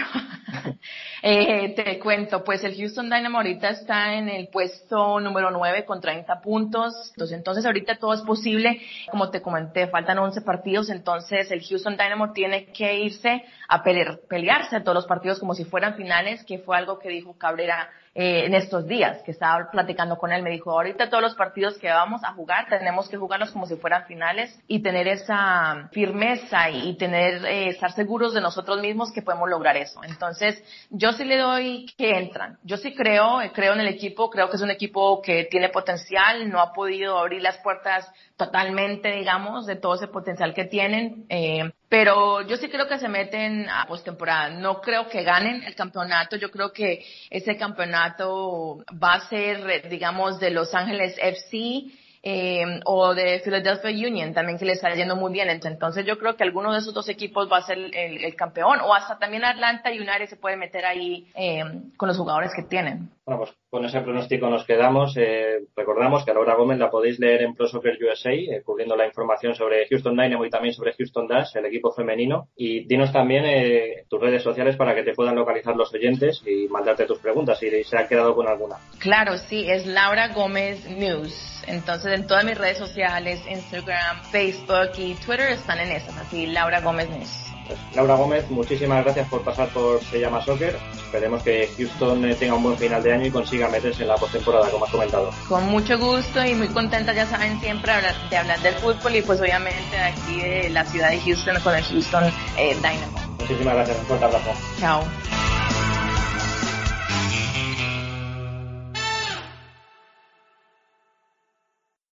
eh, 1.22 1.74
te 1.76 1.98
cuento, 1.98 2.42
pues 2.42 2.64
el 2.64 2.74
Houston 2.74 3.10
Dynamo 3.10 3.38
ahorita 3.38 3.68
está 3.68 4.14
en 4.14 4.30
el 4.30 4.48
puesto 4.48 5.20
número 5.20 5.50
9 5.50 5.84
con 5.84 6.00
30 6.00 6.40
puntos. 6.40 7.10
Entonces, 7.10 7.36
entonces 7.36 7.66
ahorita 7.66 7.98
todo 7.98 8.14
es 8.14 8.22
posible. 8.22 8.80
Como 9.10 9.30
te 9.30 9.42
comenté, 9.42 9.88
faltan 9.88 10.18
11 10.18 10.40
partidos, 10.40 10.88
entonces 10.88 11.50
el 11.50 11.62
Houston 11.62 11.98
Dynamo 11.98 12.32
tiene 12.32 12.66
que 12.66 12.94
irse 12.98 13.44
a 13.68 13.82
pelear, 13.82 14.20
pelearse 14.28 14.80
todos 14.80 14.94
los 14.94 15.01
partidos 15.06 15.38
como 15.38 15.54
si 15.54 15.64
fueran 15.64 15.94
finales, 15.94 16.44
que 16.44 16.58
fue 16.58 16.76
algo 16.76 16.98
que 16.98 17.08
dijo 17.08 17.34
Cabrera 17.38 17.90
eh, 18.14 18.44
en 18.44 18.54
estos 18.54 18.86
días, 18.86 19.22
que 19.22 19.30
estaba 19.30 19.70
platicando 19.70 20.18
con 20.18 20.32
él, 20.32 20.42
me 20.42 20.50
dijo, 20.50 20.70
ahorita 20.70 21.08
todos 21.08 21.22
los 21.22 21.34
partidos 21.34 21.78
que 21.78 21.88
vamos 21.88 22.22
a 22.24 22.34
jugar 22.34 22.66
tenemos 22.68 23.08
que 23.08 23.16
jugarlos 23.16 23.50
como 23.52 23.66
si 23.66 23.76
fueran 23.76 24.04
finales 24.06 24.54
y 24.68 24.82
tener 24.82 25.08
esa 25.08 25.88
firmeza 25.92 26.68
y, 26.68 26.94
tener, 26.96 27.44
eh, 27.46 27.68
estar 27.68 27.92
seguros 27.92 28.34
de 28.34 28.42
nosotros 28.42 28.80
mismos 28.80 29.12
que 29.12 29.22
podemos 29.22 29.48
lograr 29.48 29.78
eso. 29.78 30.04
Entonces, 30.04 30.62
yo 30.90 31.12
sí 31.12 31.24
le 31.24 31.38
doy 31.38 31.86
que 31.96 32.18
entran. 32.18 32.58
Yo 32.64 32.76
sí 32.76 32.94
creo, 32.94 33.40
eh, 33.40 33.50
creo 33.52 33.72
en 33.72 33.80
el 33.80 33.88
equipo, 33.88 34.28
creo 34.28 34.50
que 34.50 34.56
es 34.56 34.62
un 34.62 34.70
equipo 34.70 35.22
que 35.22 35.44
tiene 35.44 35.70
potencial, 35.70 36.50
no 36.50 36.60
ha 36.60 36.72
podido 36.74 37.18
abrir 37.18 37.40
las 37.40 37.56
puertas 37.58 38.06
totalmente, 38.36 39.12
digamos, 39.12 39.66
de 39.66 39.76
todo 39.76 39.94
ese 39.94 40.08
potencial 40.08 40.52
que 40.52 40.64
tienen. 40.64 41.24
Eh, 41.30 41.70
pero 41.88 42.40
yo 42.42 42.56
sí 42.56 42.70
creo 42.70 42.88
que 42.88 42.98
se 42.98 43.06
meten 43.06 43.68
a 43.68 43.86
postemporada. 43.86 44.48
No 44.48 44.80
creo 44.80 45.08
que 45.08 45.22
ganen 45.22 45.62
el 45.64 45.74
campeonato. 45.74 46.36
Yo 46.36 46.50
creo 46.50 46.72
que 46.72 47.04
ese 47.28 47.58
campeonato 47.58 48.01
va 48.10 49.14
a 49.14 49.28
ser, 49.28 49.88
digamos, 49.88 50.38
de 50.40 50.50
Los 50.50 50.74
Ángeles 50.74 51.16
FC 51.18 51.84
eh, 52.24 52.80
o 52.84 53.14
de 53.14 53.40
Philadelphia 53.40 53.90
Union 53.90 54.32
también 54.32 54.56
que 54.56 54.64
le 54.64 54.72
está 54.72 54.94
yendo 54.94 55.16
muy 55.16 55.32
bien. 55.32 55.50
Entonces 55.50 56.06
yo 56.06 56.18
creo 56.18 56.36
que 56.36 56.44
alguno 56.44 56.72
de 56.72 56.78
esos 56.78 56.94
dos 56.94 57.08
equipos 57.08 57.50
va 57.50 57.58
a 57.58 57.62
ser 57.62 57.78
el, 57.78 58.34
campeón 58.36 58.80
o 58.80 58.94
hasta 58.94 59.18
también 59.18 59.44
Atlanta 59.44 59.90
United 59.90 60.28
se 60.28 60.36
puede 60.36 60.56
meter 60.56 60.86
ahí 60.86 61.26
eh, 61.34 61.64
con 61.96 62.08
los 62.08 62.16
jugadores 62.16 62.52
que 62.54 62.62
tienen. 62.62 63.10
Bueno, 63.24 63.42
pues 63.42 63.56
con 63.70 63.84
ese 63.84 64.00
pronóstico 64.00 64.50
nos 64.50 64.64
quedamos. 64.64 65.16
Eh, 65.16 65.60
recordamos 65.76 66.24
que 66.24 66.32
a 66.32 66.34
Laura 66.34 66.56
Gómez 66.56 66.78
la 66.78 66.90
podéis 66.90 67.20
leer 67.20 67.42
en 67.42 67.54
Pro 67.54 67.68
Soccer 67.68 67.96
USA, 68.02 68.32
eh, 68.32 68.62
cubriendo 68.64 68.96
la 68.96 69.06
información 69.06 69.54
sobre 69.54 69.86
Houston 69.88 70.16
Dynamo 70.16 70.44
y 70.44 70.50
también 70.50 70.74
sobre 70.74 70.92
Houston 70.94 71.28
Dash, 71.28 71.56
el 71.56 71.66
equipo 71.66 71.92
femenino. 71.92 72.48
Y 72.56 72.84
dinos 72.84 73.12
también 73.12 73.44
eh, 73.46 74.06
tus 74.08 74.20
redes 74.20 74.42
sociales 74.42 74.74
para 74.76 74.92
que 74.94 75.04
te 75.04 75.14
puedan 75.14 75.36
localizar 75.36 75.76
los 75.76 75.94
oyentes 75.94 76.42
y 76.44 76.66
mandarte 76.68 77.06
tus 77.06 77.20
preguntas 77.20 77.60
si 77.60 77.84
se 77.84 77.96
han 77.96 78.08
quedado 78.08 78.34
con 78.34 78.48
alguna. 78.48 78.76
Claro, 78.98 79.38
sí, 79.38 79.70
es 79.70 79.86
Laura 79.86 80.34
Gómez 80.34 80.84
News. 80.90 81.62
Entonces, 81.68 82.18
en 82.18 82.26
todas 82.26 82.44
mis 82.44 82.58
redes 82.58 82.78
sociales, 82.78 83.40
Instagram, 83.48 84.24
Facebook 84.32 84.98
y 84.98 85.14
Twitter 85.14 85.52
están 85.52 85.78
en 85.78 85.92
esas, 85.92 86.16
así 86.18 86.46
Laura 86.46 86.80
Gómez 86.80 87.08
News. 87.08 87.51
Laura 87.94 88.14
Gómez, 88.14 88.50
muchísimas 88.50 89.04
gracias 89.04 89.28
por 89.28 89.42
pasar 89.42 89.68
por 89.68 90.02
Se 90.04 90.20
llama 90.20 90.44
Soccer. 90.44 90.76
Esperemos 90.94 91.42
que 91.42 91.70
Houston 91.76 92.24
eh, 92.24 92.34
tenga 92.34 92.54
un 92.54 92.62
buen 92.62 92.78
final 92.78 93.02
de 93.02 93.12
año 93.12 93.26
y 93.26 93.30
consiga 93.30 93.68
meterse 93.68 94.02
en 94.02 94.08
la 94.08 94.16
postemporada, 94.16 94.70
como 94.70 94.84
has 94.84 94.90
comentado. 94.90 95.30
Con 95.48 95.68
mucho 95.68 95.98
gusto 95.98 96.44
y 96.44 96.54
muy 96.54 96.68
contenta, 96.68 97.12
ya 97.12 97.26
saben, 97.26 97.60
siempre 97.60 97.92
de 98.30 98.36
hablar 98.36 98.60
del 98.60 98.74
fútbol 98.74 99.16
y 99.16 99.22
pues 99.22 99.40
obviamente 99.40 99.98
aquí 99.98 100.40
de 100.40 100.70
la 100.70 100.84
ciudad 100.84 101.10
de 101.10 101.20
Houston 101.20 101.60
con 101.60 101.74
el 101.74 101.84
Houston 101.84 102.24
eh, 102.56 102.74
Dynamo. 102.76 103.36
Muchísimas 103.40 103.74
gracias, 103.74 103.98
un 103.98 104.06
fuerte 104.06 104.24
abrazo. 104.24 104.50
Chao. 104.78 105.41